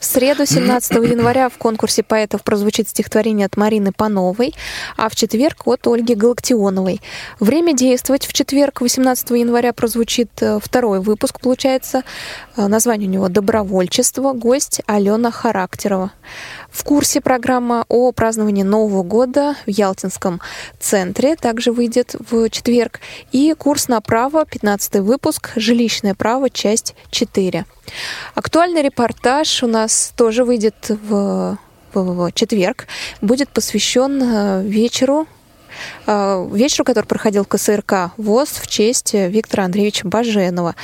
В 0.01 0.05
среду, 0.05 0.45
17 0.45 0.91
января, 0.97 1.49
в 1.49 1.59
конкурсе 1.59 2.03
поэтов 2.03 2.43
прозвучит 2.43 2.89
стихотворение 2.89 3.47
от 3.47 3.57
Марины 3.57 3.93
Пановой, 3.93 4.53
а 4.97 5.09
в 5.09 5.15
четверг 5.15 5.69
от 5.69 5.87
Ольги 5.87 6.17
Галактионовой. 6.17 7.01
Время 7.39 7.73
действовать 7.73 8.27
в 8.27 8.33
четверг, 8.33 8.81
18 8.81 9.31
января, 9.31 9.73
прозвучит 9.73 10.31
э, 10.41 10.59
второй 10.61 10.99
выпуск, 10.99 11.41
получается. 11.41 12.03
Э, 12.57 12.67
название 12.67 13.09
у 13.09 13.13
него 13.13 13.29
«Добровольчество». 13.29 14.33
Гость 14.33 14.81
Алена 14.87 15.31
Характерова. 15.31 16.11
В 16.73 16.85
курсе 16.85 17.21
программа 17.21 17.85
о 17.89 18.13
праздновании 18.13 18.63
Нового 18.63 19.03
года 19.03 19.55
в 19.67 19.71
Ялтинском 19.71 20.41
центре 20.81 21.37
также 21.37 21.71
выйдет 21.71 22.17
в 22.31 22.49
четверг. 22.49 23.01
И 23.31 23.55
курс 23.57 23.89
на 23.89 24.01
право, 24.01 24.47
15 24.47 24.97
выпуск, 25.01 25.51
жилищное 25.55 26.15
право, 26.15 26.49
часть 26.49 26.95
4. 27.11 27.67
Актуальный 28.35 28.81
репортаж 28.81 29.63
у 29.63 29.67
нас 29.67 30.15
тоже 30.17 30.45
выйдет 30.45 30.75
в, 30.89 31.59
в, 31.93 32.29
в 32.29 32.33
четверг. 32.33 32.87
Будет 33.21 33.51
посвящен 33.51 34.23
э, 34.23 34.63
вечеру 34.65 35.27
вечеру, 36.07 36.85
который 36.85 37.07
проходил 37.07 37.45
в 37.45 37.49
КСРК 37.49 38.13
ВОЗ 38.17 38.49
в 38.63 38.67
честь 38.67 39.15
Виктора 39.15 39.65
Андреевича 39.65 40.07
Баженова, 40.07 40.75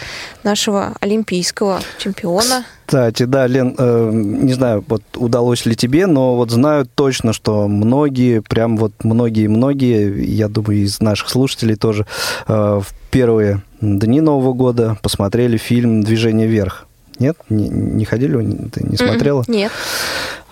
нашего 0.42 0.94
олимпийского 1.00 1.80
чемпиона. 1.98 2.64
Кстати, 2.88 3.24
да, 3.24 3.46
Лен, 3.46 3.74
э, 3.76 4.10
не 4.12 4.54
знаю, 4.54 4.82
вот 4.88 5.02
удалось 5.14 5.66
ли 5.66 5.76
тебе, 5.76 6.06
но 6.06 6.36
вот 6.36 6.50
знаю 6.50 6.86
точно, 6.94 7.34
что 7.34 7.68
многие, 7.68 8.40
прям 8.40 8.78
вот 8.78 8.92
многие-многие, 9.04 10.24
я 10.24 10.48
думаю, 10.48 10.84
из 10.84 10.98
наших 10.98 11.28
слушателей 11.28 11.76
тоже 11.76 12.06
э, 12.46 12.80
в 12.82 12.86
первые 13.10 13.60
дни 13.82 14.22
Нового 14.22 14.54
года 14.54 14.96
посмотрели 15.02 15.58
фильм 15.58 16.02
«Движение 16.02 16.46
вверх». 16.46 16.87
Нет? 17.18 17.36
Не, 17.48 17.68
не 17.68 18.04
ходили? 18.04 18.34
Ты 18.70 18.84
не 18.84 18.96
смотрела? 18.96 19.44
Нет. 19.48 19.72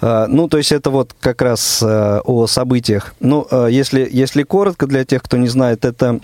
А, 0.01 0.27
ну, 0.27 0.49
то 0.49 0.59
есть 0.59 0.73
это 0.73 0.91
вот 0.91 1.15
как 1.21 1.43
раз 1.43 1.83
а, 1.83 2.21
о 2.25 2.47
событиях. 2.47 3.15
Ну, 3.21 3.47
а, 3.51 3.67
если, 3.67 4.09
если 4.11 4.43
коротко 4.43 4.87
для 4.87 5.05
тех, 5.05 5.23
кто 5.23 5.37
не 5.37 5.49
знает, 5.49 5.85
это 5.85 6.21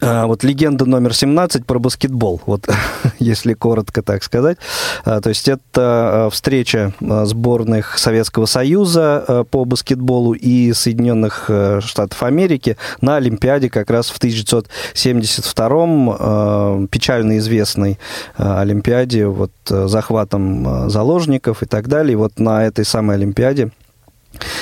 вот 0.00 0.44
легенда 0.44 0.86
номер 0.86 1.14
17 1.14 1.66
про 1.66 1.78
баскетбол, 1.78 2.40
вот 2.46 2.66
если 3.18 3.52
коротко 3.54 4.02
так 4.02 4.22
сказать. 4.22 4.58
А, 5.04 5.20
то 5.20 5.28
есть 5.28 5.48
это 5.48 5.60
а, 5.76 6.30
встреча 6.30 6.92
сборных 7.00 7.98
Советского 7.98 8.46
Союза 8.46 9.44
по 9.50 9.64
баскетболу 9.64 10.34
и 10.34 10.72
Соединенных 10.72 11.50
Штатов 11.80 12.22
Америки 12.22 12.76
на 13.00 13.16
Олимпиаде 13.16 13.68
как 13.70 13.90
раз 13.90 14.10
в 14.10 14.20
1972-м, 14.20 16.86
печально 16.88 17.38
известной 17.38 17.98
Олимпиаде, 18.36 19.26
вот 19.26 19.50
захватом 19.66 20.90
заложников 20.90 21.62
и 21.62 21.66
так 21.66 21.88
далее. 21.88 22.12
И 22.12 22.16
вот 22.16 22.38
на 22.38 22.64
этой 22.64 22.84
самой 22.84 23.16
Олимпиаде 23.16 23.70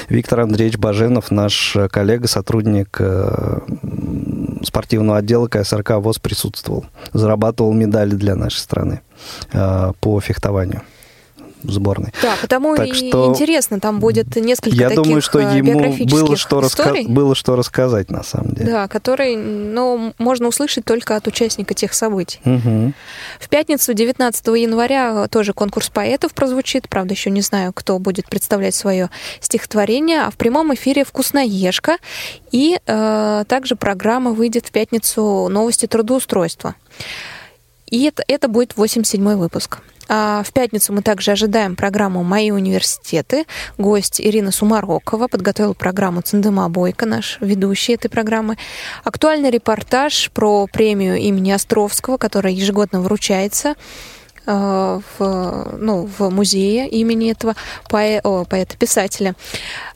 Виктор 0.08 0.40
Андреевич 0.40 0.78
Баженов, 0.78 1.30
наш 1.30 1.76
коллега, 1.90 2.28
сотрудник 2.28 2.98
спортивного 4.66 5.18
отдела 5.18 5.48
КСРК 5.48 5.92
ВОЗ 5.92 6.18
присутствовал. 6.18 6.86
Зарабатывал 7.12 7.72
медали 7.72 8.14
для 8.14 8.34
нашей 8.34 8.58
страны 8.58 9.00
э, 9.52 9.92
по 10.00 10.20
фехтованию 10.20 10.82
сборной. 11.62 12.12
Да, 12.22 12.34
потому 12.40 12.76
так 12.76 12.88
и 12.88 12.92
что 12.92 13.26
интересно, 13.26 13.80
там 13.80 14.00
будет 14.00 14.36
несколько 14.36 14.76
я 14.76 14.88
таких 14.88 15.04
думаю, 15.04 15.22
что 15.22 15.40
э, 15.40 15.56
ему 15.56 15.94
было 16.06 16.36
что, 16.36 16.60
раска- 16.60 17.08
было 17.08 17.34
что 17.34 17.56
рассказать, 17.56 18.10
на 18.10 18.22
самом 18.22 18.52
деле. 18.52 18.70
Да, 18.70 18.88
который, 18.88 19.36
ну, 19.36 20.14
можно 20.18 20.48
услышать 20.48 20.84
только 20.84 21.16
от 21.16 21.26
участника 21.26 21.74
тех 21.74 21.92
событий. 21.94 22.40
Угу. 22.44 22.92
В 23.40 23.48
пятницу, 23.48 23.94
19 23.94 24.46
января, 24.46 25.28
тоже 25.28 25.52
конкурс 25.52 25.88
поэтов 25.88 26.34
прозвучит. 26.34 26.88
Правда, 26.88 27.14
еще 27.14 27.30
не 27.30 27.40
знаю, 27.40 27.72
кто 27.72 27.98
будет 27.98 28.28
представлять 28.28 28.74
свое 28.74 29.10
стихотворение. 29.40 30.22
А 30.22 30.30
в 30.30 30.36
прямом 30.36 30.74
эфире 30.74 31.04
«Вкусноежка». 31.04 31.96
И 32.52 32.78
э, 32.84 33.44
также 33.48 33.76
программа 33.76 34.32
выйдет 34.32 34.66
в 34.66 34.70
пятницу 34.70 35.48
«Новости 35.48 35.86
трудоустройства». 35.86 36.74
И 37.90 38.04
это, 38.04 38.24
это 38.26 38.48
будет 38.48 38.74
87-й 38.74 39.36
выпуск. 39.36 39.78
А 40.08 40.42
в 40.44 40.52
пятницу 40.52 40.92
мы 40.92 41.02
также 41.02 41.32
ожидаем 41.32 41.74
программу 41.74 42.22
«Мои 42.22 42.50
университеты». 42.50 43.44
Гость 43.76 44.20
Ирина 44.20 44.52
Сумарокова 44.52 45.26
подготовила 45.26 45.72
программу 45.72 46.20
Цендема 46.20 46.68
Бойко, 46.68 47.06
наш 47.06 47.38
ведущий 47.40 47.94
этой 47.94 48.08
программы. 48.08 48.56
Актуальный 49.02 49.50
репортаж 49.50 50.30
про 50.32 50.68
премию 50.68 51.16
имени 51.16 51.50
Островского, 51.50 52.18
которая 52.18 52.52
ежегодно 52.52 53.00
вручается 53.00 53.74
в, 54.46 55.76
ну, 55.78 56.08
в 56.18 56.30
музее 56.30 56.88
имени 56.88 57.32
этого 57.32 57.56
поэта-писателя. 57.88 59.34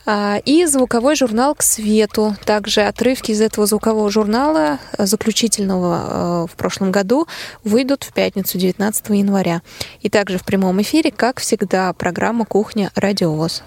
А, 0.07 0.41
и 0.45 0.65
звуковой 0.67 1.15
журнал 1.15 1.55
«К 1.55 1.63
свету». 1.63 2.35
Также 2.45 2.83
отрывки 2.83 3.31
из 3.33 3.41
этого 3.41 3.67
звукового 3.67 4.11
журнала, 4.11 4.79
э, 4.99 5.07
заключительного 5.07 6.47
э, 6.47 6.53
в 6.53 6.57
прошлом 6.57 6.91
году, 6.91 7.29
выйдут 7.65 8.05
в 8.05 8.13
пятницу, 8.13 8.59
19 8.59 9.11
января. 9.11 9.63
И 10.01 10.09
также 10.09 10.39
в 10.39 10.45
прямом 10.45 10.81
эфире, 10.83 11.11
как 11.11 11.41
всегда, 11.41 11.93
программа 11.93 12.45
«Кухня. 12.45 12.91
Радиовоз». 12.95 13.63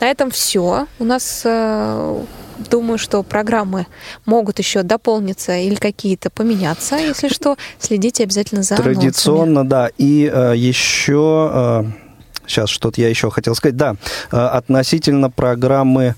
На 0.00 0.06
этом 0.06 0.30
все. 0.30 0.86
У 0.98 1.04
нас 1.04 1.46
думаю, 2.58 2.98
что 2.98 3.22
программы 3.22 3.86
могут 4.26 4.58
еще 4.58 4.82
дополниться 4.82 5.56
или 5.56 5.76
какие-то 5.76 6.30
поменяться. 6.30 6.96
Если 6.96 7.28
что, 7.32 7.56
следите 7.78 8.24
обязательно 8.24 8.62
за 8.62 8.76
Традиционно, 8.76 9.60
анонсами. 9.60 9.68
да. 9.68 9.90
И 9.98 10.30
э, 10.32 10.54
еще... 10.56 11.50
Э, 11.52 11.84
сейчас 12.46 12.70
что-то 12.70 13.00
я 13.00 13.08
еще 13.08 13.30
хотел 13.30 13.54
сказать. 13.54 13.76
Да, 13.76 13.96
э, 14.32 14.36
относительно 14.36 15.30
программы... 15.30 16.14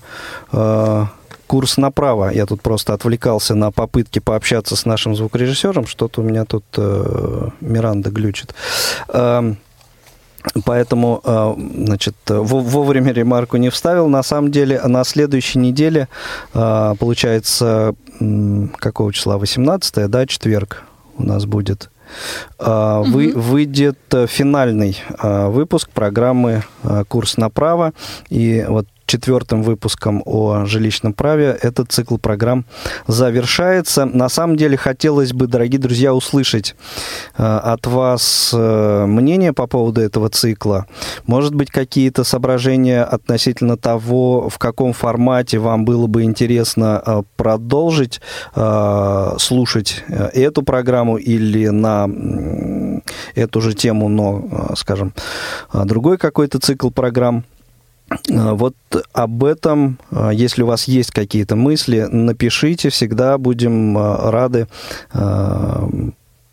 Э, 0.51 1.05
курс 1.47 1.75
направо. 1.75 2.31
Я 2.33 2.45
тут 2.45 2.61
просто 2.61 2.93
отвлекался 2.93 3.55
на 3.55 3.71
попытки 3.71 4.19
пообщаться 4.19 4.77
с 4.77 4.85
нашим 4.85 5.17
звукорежиссером. 5.17 5.85
Что-то 5.85 6.21
у 6.21 6.23
меня 6.23 6.45
тут 6.45 6.63
э, 6.77 7.49
Миранда 7.59 8.09
глючит. 8.09 8.55
Э, 9.09 9.55
Поэтому, 10.65 11.21
э, 11.23 11.53
значит, 11.85 12.15
вовремя 12.27 13.11
ремарку 13.13 13.57
не 13.57 13.69
вставил. 13.69 14.07
На 14.07 14.23
самом 14.23 14.51
деле, 14.51 14.81
на 14.81 15.03
следующей 15.03 15.59
неделе, 15.59 16.07
э, 16.53 16.95
получается, 16.99 17.95
какого 18.77 19.13
числа? 19.13 19.37
18 19.37 20.07
да, 20.07 20.25
четверг 20.25 20.83
у 21.17 21.23
нас 21.23 21.45
будет. 21.45 21.89
Угу. 22.59 23.03
Вы, 23.05 23.31
выйдет 23.33 23.97
финальный 24.27 24.97
выпуск 25.21 25.89
программы 25.91 26.63
«Курс 27.07 27.37
направо». 27.37 27.93
И 28.29 28.65
вот 28.67 28.85
четвертым 29.11 29.61
выпуском 29.61 30.21
о 30.25 30.63
жилищном 30.63 31.11
праве 31.11 31.57
этот 31.61 31.91
цикл 31.91 32.15
программ 32.15 32.63
завершается. 33.07 34.05
На 34.05 34.29
самом 34.29 34.55
деле 34.55 34.77
хотелось 34.77 35.33
бы, 35.33 35.47
дорогие 35.47 35.81
друзья, 35.81 36.13
услышать 36.13 36.75
э, 37.37 37.43
от 37.43 37.87
вас 37.87 38.51
э, 38.53 39.05
мнение 39.05 39.51
по 39.51 39.67
поводу 39.67 39.99
этого 39.99 40.29
цикла. 40.29 40.85
Может 41.27 41.53
быть, 41.53 41.69
какие-то 41.71 42.23
соображения 42.23 43.03
относительно 43.03 43.75
того, 43.75 44.47
в 44.47 44.57
каком 44.57 44.93
формате 44.93 45.59
вам 45.59 45.83
было 45.83 46.07
бы 46.07 46.23
интересно 46.23 47.03
э, 47.05 47.23
продолжить 47.35 48.21
слушать 49.37 50.03
эту 50.33 50.63
программу 50.63 51.17
или 51.17 51.67
на 51.67 52.07
эту 53.35 53.61
же 53.61 53.73
тему, 53.73 54.09
но, 54.09 54.71
скажем, 54.75 55.13
другой 55.73 56.17
какой-то 56.17 56.59
цикл 56.59 56.89
программ. 56.89 57.43
А, 58.29 58.53
вот 58.53 58.75
об 59.13 59.43
этом, 59.43 59.99
а, 60.11 60.31
если 60.31 60.63
у 60.63 60.67
вас 60.67 60.85
есть 60.85 61.11
какие-то 61.11 61.55
мысли, 61.55 62.07
напишите, 62.11 62.89
всегда 62.89 63.37
будем 63.37 63.97
а, 63.97 64.31
рады 64.31 64.67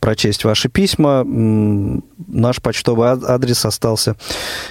прочесть 0.01 0.45
ваши 0.45 0.69
письма. 0.69 1.25
Наш 1.25 2.63
почтовый 2.63 3.09
адрес 3.09 3.65
остался 3.65 4.15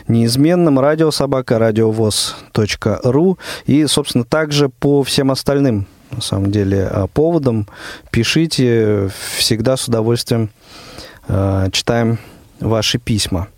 неизменным. 0.07 0.79
Радиособака, 0.79 1.59
радиовоз.ру. 1.59 3.37
И, 3.65 3.85
собственно, 3.87 4.23
также 4.23 4.69
по 4.69 5.03
всем 5.03 5.29
остальным, 5.29 5.85
на 6.11 6.21
самом 6.21 6.51
деле, 6.51 6.89
поводам 7.13 7.67
пишите. 8.09 9.11
Всегда 9.37 9.75
с 9.75 9.89
удовольствием 9.89 10.49
читаем 11.27 12.19
ваши 12.61 12.97
письма. 12.97 13.49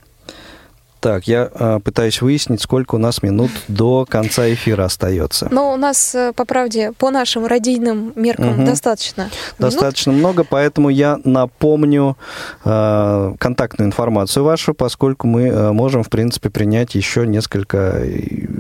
Так, 1.00 1.28
я 1.28 1.50
э, 1.54 1.80
пытаюсь 1.82 2.22
выяснить, 2.22 2.62
сколько 2.62 2.96
у 2.96 2.98
нас 2.98 3.24
минут 3.24 3.52
до 3.70 4.06
конца 4.06 4.52
эфира 4.52 4.84
остается. 4.84 5.48
Ну, 5.50 5.72
у 5.72 5.78
нас, 5.78 6.14
э, 6.14 6.34
по 6.36 6.44
правде, 6.44 6.92
по 6.98 7.10
нашим 7.10 7.46
радийным 7.46 8.12
меркам 8.16 8.60
угу. 8.60 8.66
достаточно. 8.66 9.30
Достаточно 9.58 10.12
минут. 10.12 10.20
много, 10.20 10.44
поэтому 10.44 10.90
я 10.90 11.18
напомню 11.24 12.18
э, 12.66 13.34
контактную 13.40 13.88
информацию 13.88 14.44
вашу, 14.44 14.74
поскольку 14.74 15.26
мы 15.28 15.44
э, 15.44 15.72
можем, 15.72 16.04
в 16.04 16.10
принципе, 16.10 16.50
принять 16.50 16.96
еще 16.96 17.26
несколько 17.26 18.04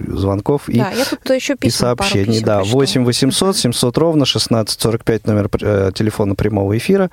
звонков 0.08 0.70
и, 0.70 0.80
да, 0.80 0.92
я 0.92 1.04
тут 1.06 1.30
еще 1.30 1.58
и 1.62 1.70
сообщений. 1.70 2.42
Да, 2.42 2.64
8 2.64 3.04
800 3.04 3.58
700 3.58 3.98
ровно 3.98 4.24
1645 4.24 5.28
номер 5.28 5.50
э, 5.62 5.92
телефона 5.94 6.36
прямого 6.36 6.78
эфира, 6.78 7.10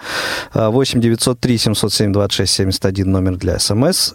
8 0.55 1.01
903 1.01 1.59
707 1.59 2.13
26 2.13 2.53
71 2.53 3.11
номер 3.11 3.37
для 3.37 3.59
смс 3.59 4.13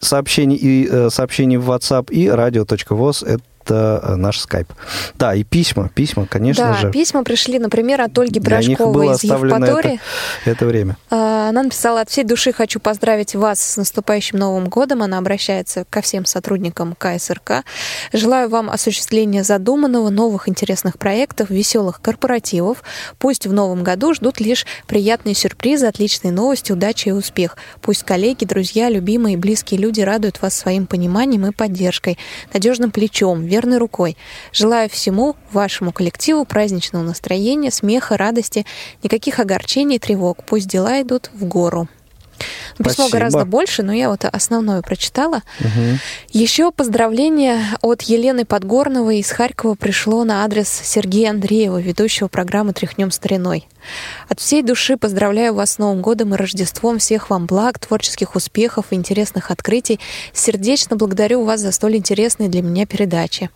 сообщений 0.00 0.56
и 0.56 0.88
э, 0.90 1.10
сообщений 1.10 1.56
в 1.56 1.70
WhatsApp 1.70 2.10
и 2.10 2.26
radio.voz 2.26 3.40
это 3.68 4.00
э, 4.02 4.16
наш 4.16 4.40
скайп. 4.40 4.72
Да, 5.16 5.34
и 5.34 5.44
письма, 5.44 5.90
письма, 5.94 6.26
конечно 6.26 6.64
да, 6.64 6.74
же. 6.74 6.86
Да, 6.86 6.92
письма 6.92 7.22
пришли, 7.22 7.58
например, 7.58 8.00
от 8.00 8.18
Ольги 8.18 8.40
Брашковой 8.40 9.14
из 9.14 9.22
Евпатории. 9.22 10.00
Это, 10.42 10.50
это 10.50 10.66
время. 10.66 10.96
А, 11.10 11.50
она 11.50 11.64
написала, 11.64 12.00
от 12.00 12.10
всей 12.10 12.24
души 12.24 12.52
хочу 12.52 12.80
поздравить 12.80 13.34
вас 13.34 13.60
с 13.60 13.76
наступающим 13.76 14.38
Новым 14.38 14.68
годом. 14.68 15.02
Она 15.02 15.18
обращается 15.18 15.84
ко 15.90 16.00
всем 16.00 16.24
сотрудникам 16.24 16.94
КСРК. 16.96 17.64
Желаю 18.12 18.48
вам 18.48 18.70
осуществления 18.70 19.44
задуманного, 19.44 20.08
новых 20.08 20.48
интересных 20.48 20.98
проектов, 20.98 21.50
веселых 21.50 22.00
корпоративов. 22.00 22.82
Пусть 23.18 23.46
в 23.46 23.52
новом 23.52 23.84
году 23.84 24.14
ждут 24.14 24.40
лишь 24.40 24.66
приятные 24.86 25.34
сюрпризы, 25.34 25.86
отличные 25.86 26.32
новости, 26.32 26.72
удачи 26.72 27.08
и 27.08 27.12
успех. 27.12 27.56
Пусть 27.82 28.04
коллеги, 28.04 28.44
друзья, 28.44 28.88
любимые 28.88 29.34
и 29.34 29.36
близкие 29.36 29.80
люди 29.80 30.00
радуют 30.00 30.40
вас 30.40 30.56
своим 30.56 30.86
пониманием 30.86 31.46
и 31.46 31.52
поддержкой, 31.52 32.18
надежным 32.52 32.90
плечом, 32.90 33.44
верной 33.58 33.78
рукой. 33.78 34.16
Желаю 34.52 34.88
всему 34.88 35.34
вашему 35.52 35.92
коллективу 35.92 36.44
праздничного 36.44 37.02
настроения, 37.02 37.72
смеха, 37.72 38.16
радости, 38.16 38.64
никаких 39.02 39.40
огорчений 39.40 39.96
и 39.96 39.98
тревог. 39.98 40.44
Пусть 40.44 40.68
дела 40.68 41.02
идут 41.02 41.30
в 41.34 41.44
гору. 41.44 41.88
Письмо 42.76 42.92
Спасибо. 42.92 43.10
гораздо 43.10 43.44
больше, 43.44 43.82
но 43.82 43.92
я 43.92 44.08
вот 44.08 44.24
основное 44.24 44.80
прочитала. 44.82 45.42
Угу. 45.58 45.98
Еще 46.30 46.70
поздравление 46.70 47.60
от 47.82 48.02
Елены 48.02 48.44
Подгорновой 48.44 49.18
из 49.18 49.30
Харькова 49.32 49.74
пришло 49.74 50.22
на 50.22 50.44
адрес 50.44 50.68
Сергея 50.68 51.30
Андреева, 51.30 51.80
ведущего 51.80 52.28
программы 52.28 52.72
«Тряхнем 52.72 53.10
стариной». 53.10 53.66
От 54.28 54.40
всей 54.40 54.62
души 54.62 54.96
поздравляю 54.96 55.54
вас 55.54 55.72
с 55.72 55.78
Новым 55.78 56.02
годом 56.02 56.34
и 56.34 56.36
Рождеством. 56.36 56.98
Всех 56.98 57.30
вам 57.30 57.46
благ, 57.46 57.78
творческих 57.78 58.34
успехов 58.34 58.86
и 58.90 58.94
интересных 58.94 59.50
открытий. 59.50 60.00
Сердечно 60.32 60.96
благодарю 60.96 61.44
вас 61.44 61.60
за 61.60 61.72
столь 61.72 61.96
интересные 61.96 62.48
для 62.48 62.62
меня 62.62 62.86
передачи. 62.86 63.50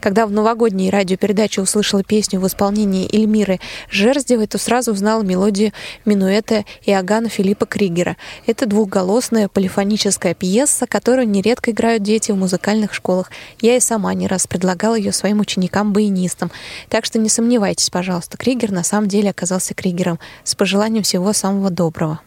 Когда 0.00 0.26
в 0.26 0.30
новогодней 0.30 0.90
радиопередаче 0.90 1.60
услышала 1.60 2.02
песню 2.02 2.40
в 2.40 2.46
исполнении 2.46 3.08
Эльмиры 3.14 3.60
Жерздевой, 3.90 4.46
то 4.46 4.58
сразу 4.58 4.92
узнала 4.92 5.22
мелодию 5.22 5.72
минуэта 6.04 6.64
Иоганна 6.84 7.28
Филиппа 7.28 7.66
Кригера. 7.66 8.16
Это 8.46 8.66
двухголосная 8.66 9.48
полифоническая 9.48 10.34
пьеса, 10.34 10.86
которую 10.86 11.28
нередко 11.28 11.70
играют 11.70 12.02
дети 12.02 12.32
в 12.32 12.36
музыкальных 12.36 12.94
школах. 12.94 13.30
Я 13.60 13.76
и 13.76 13.80
сама 13.80 14.12
не 14.14 14.26
раз 14.26 14.46
предлагала 14.46 14.94
ее 14.94 15.12
своим 15.12 15.40
ученикам-баянистам. 15.40 16.50
Так 16.88 17.04
что 17.04 17.18
не 17.18 17.28
сомневайтесь, 17.28 17.90
пожалуйста, 17.90 18.36
Кригер 18.36 18.72
на 18.72 18.82
самом 18.82 19.08
деле 19.08 19.30
оказался 19.30 19.74
Кригером. 19.76 20.18
С 20.42 20.56
пожеланием 20.56 21.04
всего 21.04 21.32
самого 21.32 21.70
доброго. 21.70 22.20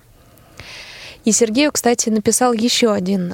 И 1.26 1.32
Сергею, 1.32 1.72
кстати, 1.72 2.10
написал 2.10 2.54
еще 2.54 2.94
один, 2.94 3.34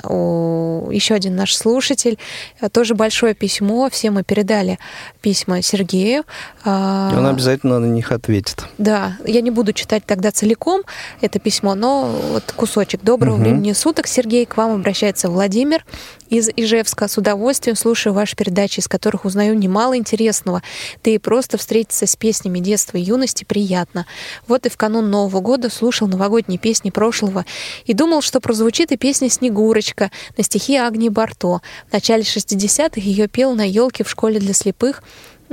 еще 0.91 1.13
один 1.13 1.35
наш 1.35 1.55
слушатель, 1.55 2.17
э, 2.59 2.69
тоже 2.69 2.95
большое 2.95 3.33
письмо. 3.35 3.89
Все 3.91 4.11
мы 4.11 4.23
передали 4.23 4.79
письма 5.21 5.61
Сергею. 5.61 6.23
А, 6.63 7.11
И 7.13 7.17
он 7.17 7.27
обязательно 7.27 7.79
на 7.79 7.85
них 7.85 8.11
ответит. 8.11 8.65
Да, 8.77 9.17
я 9.25 9.41
не 9.41 9.51
буду 9.51 9.71
читать 9.71 10.03
тогда 10.05 10.31
целиком 10.31 10.81
это 11.21 11.39
письмо, 11.39 11.75
но 11.75 12.09
вот 12.31 12.51
кусочек. 12.55 13.01
Доброго 13.03 13.35
угу. 13.35 13.43
времени 13.43 13.73
суток, 13.73 14.07
Сергей, 14.07 14.45
к 14.45 14.57
вам 14.57 14.73
обращается 14.73 15.29
Владимир 15.29 15.85
из 16.29 16.49
Ижевска. 16.55 17.07
С 17.07 17.17
удовольствием 17.17 17.75
слушаю 17.75 18.13
ваши 18.13 18.35
передачи, 18.35 18.79
из 18.79 18.87
которых 18.87 19.25
узнаю 19.25 19.55
немало 19.57 19.97
интересного. 19.97 20.61
Да 21.03 21.11
и 21.11 21.17
просто 21.17 21.57
встретиться 21.57 22.05
с 22.07 22.15
песнями 22.15 22.59
детства 22.59 22.97
и 22.97 23.01
юности 23.01 23.43
приятно. 23.43 24.05
Вот 24.47 24.65
и 24.65 24.69
в 24.69 24.77
канун 24.77 25.09
Нового 25.09 25.41
года 25.41 25.69
слушал 25.69 26.07
новогодние 26.07 26.59
песни 26.59 26.89
прошлого 26.89 27.45
и 27.85 27.93
думал, 27.93 28.21
что 28.21 28.39
прозвучит 28.39 28.91
и 28.91 28.97
песня 28.97 29.29
«Снегурочка» 29.29 30.11
на 30.37 30.43
стихи 30.43 30.75
Агнии 30.75 31.09
Барто. 31.09 31.61
В 31.89 31.93
начале 31.93 32.23
60-х 32.23 32.99
ее 33.01 33.27
пел 33.27 33.53
на 33.55 33.67
елке 33.67 34.03
в 34.03 34.09
школе 34.09 34.39
для 34.39 34.53
слепых 34.53 35.03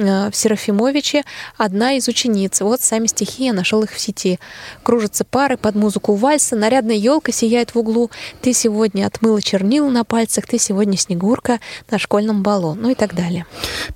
в 0.02 0.32
Серафимовиче 0.32 1.22
одна 1.56 1.92
из 1.92 2.08
учениц. 2.08 2.60
Вот 2.60 2.80
сами 2.80 3.06
стихи, 3.06 3.46
я 3.46 3.52
нашел 3.52 3.82
их 3.82 3.92
в 3.92 4.00
сети. 4.00 4.38
Кружатся 4.82 5.24
пары 5.24 5.56
под 5.56 5.74
музыку 5.74 6.14
вальса, 6.14 6.56
нарядная 6.56 6.96
елка 6.96 7.32
сияет 7.32 7.74
в 7.74 7.78
углу. 7.78 8.10
Ты 8.40 8.52
сегодня 8.52 9.06
отмыла 9.06 9.40
чернила 9.40 9.88
на 9.88 10.04
пальцах, 10.04 10.46
ты 10.46 10.58
сегодня 10.58 10.96
снегурка 10.96 11.60
на 11.90 11.98
школьном 11.98 12.42
балу, 12.42 12.74
ну 12.74 12.90
и 12.90 12.94
так 12.94 13.14
далее. 13.14 13.46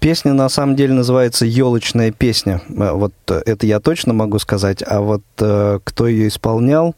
Песня 0.01 0.33
на 0.33 0.49
самом 0.49 0.77
деле 0.77 0.95
называется 0.95 1.45
«Елочная 1.45 2.13
песня». 2.13 2.63
Э, 2.69 2.93
вот 2.93 3.13
э, 3.29 3.43
это 3.45 3.67
я 3.67 3.81
точно 3.81 4.13
могу 4.13 4.39
сказать, 4.39 4.83
а 4.87 5.01
вот 5.01 5.23
кто 5.37 6.07
ее 6.07 6.29
исполнял, 6.29 6.95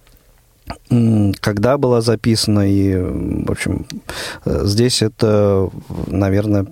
когда 1.40 1.78
была 1.78 2.00
записана 2.00 2.70
и, 2.70 2.94
в 2.94 3.50
общем, 3.50 3.86
здесь 4.44 5.02
это, 5.02 5.70
наверное, 6.06 6.66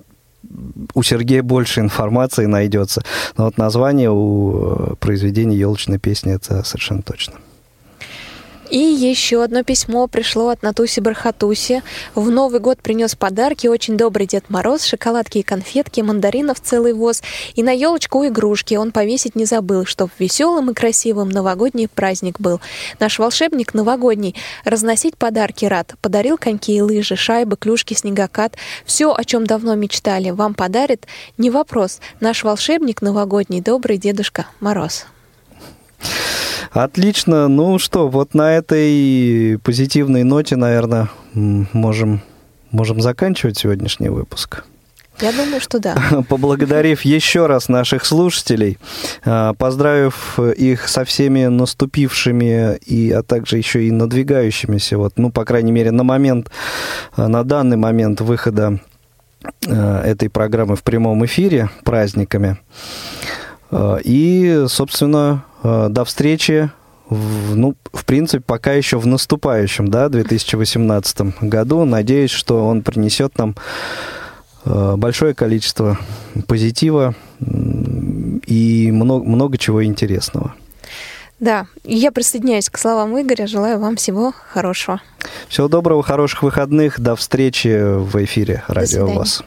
у 0.94 1.02
Сергея 1.02 1.42
больше 1.42 1.80
информации 1.80 2.46
найдется. 2.46 3.02
Но 3.36 3.44
вот 3.44 3.58
название 3.58 4.10
у 4.10 4.92
э, 4.92 4.94
произведения 5.00 5.56
елочной 5.56 5.98
песни 5.98 6.32
это 6.32 6.62
совершенно 6.64 7.02
точно. 7.02 7.34
И 8.70 8.78
еще 8.78 9.44
одно 9.44 9.62
письмо 9.62 10.08
пришло 10.08 10.48
от 10.48 10.62
Натуси 10.62 11.00
Бархатуси. 11.00 11.82
В 12.14 12.30
Новый 12.30 12.58
год 12.58 12.82
принес 12.82 13.14
подарки 13.14 13.68
очень 13.68 13.96
добрый 13.96 14.26
Дед 14.26 14.50
Мороз, 14.50 14.84
шоколадки 14.84 15.38
и 15.38 15.42
конфетки, 15.42 16.00
мандаринов 16.00 16.60
целый 16.60 16.92
воз. 16.92 17.22
И 17.54 17.62
на 17.62 17.70
елочку 17.70 18.26
игрушки 18.26 18.74
он 18.74 18.90
повесить 18.90 19.36
не 19.36 19.44
забыл, 19.44 19.84
чтоб 19.84 20.10
веселым 20.18 20.70
и 20.70 20.74
красивым 20.74 21.28
новогодний 21.28 21.88
праздник 21.88 22.40
был. 22.40 22.60
Наш 22.98 23.18
волшебник 23.18 23.72
новогодний 23.72 24.34
разносить 24.64 25.16
подарки 25.16 25.64
рад. 25.64 25.94
Подарил 26.02 26.36
коньки 26.36 26.74
и 26.74 26.80
лыжи, 26.80 27.14
шайбы, 27.14 27.56
клюшки, 27.56 27.94
снегокат. 27.94 28.56
Все, 28.84 29.14
о 29.14 29.24
чем 29.24 29.46
давно 29.46 29.76
мечтали, 29.76 30.30
вам 30.30 30.54
подарит. 30.54 31.06
Не 31.38 31.50
вопрос. 31.50 32.00
Наш 32.20 32.42
волшебник 32.42 33.00
новогодний, 33.00 33.60
добрый 33.60 33.98
Дедушка 33.98 34.46
Мороз. 34.58 35.06
Отлично. 36.76 37.48
Ну 37.48 37.78
что, 37.78 38.08
вот 38.08 38.34
на 38.34 38.52
этой 38.52 39.58
позитивной 39.62 40.24
ноте, 40.24 40.56
наверное, 40.56 41.08
можем, 41.32 42.20
можем 42.70 43.00
заканчивать 43.00 43.56
сегодняшний 43.56 44.10
выпуск. 44.10 44.64
Я 45.22 45.32
думаю, 45.32 45.62
что 45.62 45.78
да. 45.78 45.96
Поблагодарив 46.28 47.00
еще 47.00 47.46
раз 47.46 47.70
наших 47.70 48.04
слушателей, 48.04 48.76
а, 49.24 49.54
поздравив 49.54 50.38
их 50.38 50.88
со 50.88 51.06
всеми 51.06 51.46
наступившими, 51.46 52.76
и, 52.84 53.10
а 53.10 53.22
также 53.22 53.56
еще 53.56 53.84
и 53.84 53.90
надвигающимися, 53.90 54.98
вот, 54.98 55.14
ну, 55.16 55.30
по 55.30 55.46
крайней 55.46 55.72
мере, 55.72 55.92
на 55.92 56.04
момент, 56.04 56.50
а, 57.16 57.28
на 57.28 57.42
данный 57.42 57.78
момент 57.78 58.20
выхода 58.20 58.80
а, 59.66 60.02
этой 60.02 60.28
программы 60.28 60.76
в 60.76 60.82
прямом 60.82 61.24
эфире 61.24 61.70
праздниками. 61.84 62.58
И, 64.04 64.64
собственно, 64.68 65.42
до 65.88 66.04
встречи 66.04 66.70
в, 67.08 67.56
ну, 67.56 67.74
в 67.92 68.04
принципе, 68.04 68.42
пока 68.44 68.72
еще 68.72 68.98
в 68.98 69.06
наступающем, 69.06 69.88
да, 69.88 70.08
2018 70.08 71.42
году. 71.42 71.84
Надеюсь, 71.84 72.30
что 72.30 72.66
он 72.66 72.82
принесет 72.82 73.38
нам 73.38 73.54
э, 74.64 74.94
большое 74.96 75.34
количество 75.34 75.98
позитива 76.48 77.14
и 77.40 78.90
много, 78.92 79.24
много 79.24 79.58
чего 79.58 79.84
интересного. 79.84 80.54
Да, 81.38 81.66
я 81.84 82.12
присоединяюсь 82.12 82.70
к 82.70 82.78
словам 82.78 83.20
Игоря. 83.20 83.46
Желаю 83.46 83.78
вам 83.78 83.96
всего 83.96 84.32
хорошего. 84.52 85.02
Всего 85.48 85.68
доброго, 85.68 86.02
хороших 86.02 86.42
выходных. 86.42 86.98
До 86.98 87.14
встречи 87.14 87.68
в 87.68 88.16
эфире 88.24 88.64
Радио 88.68 89.06
ВОЗ. 89.06 89.44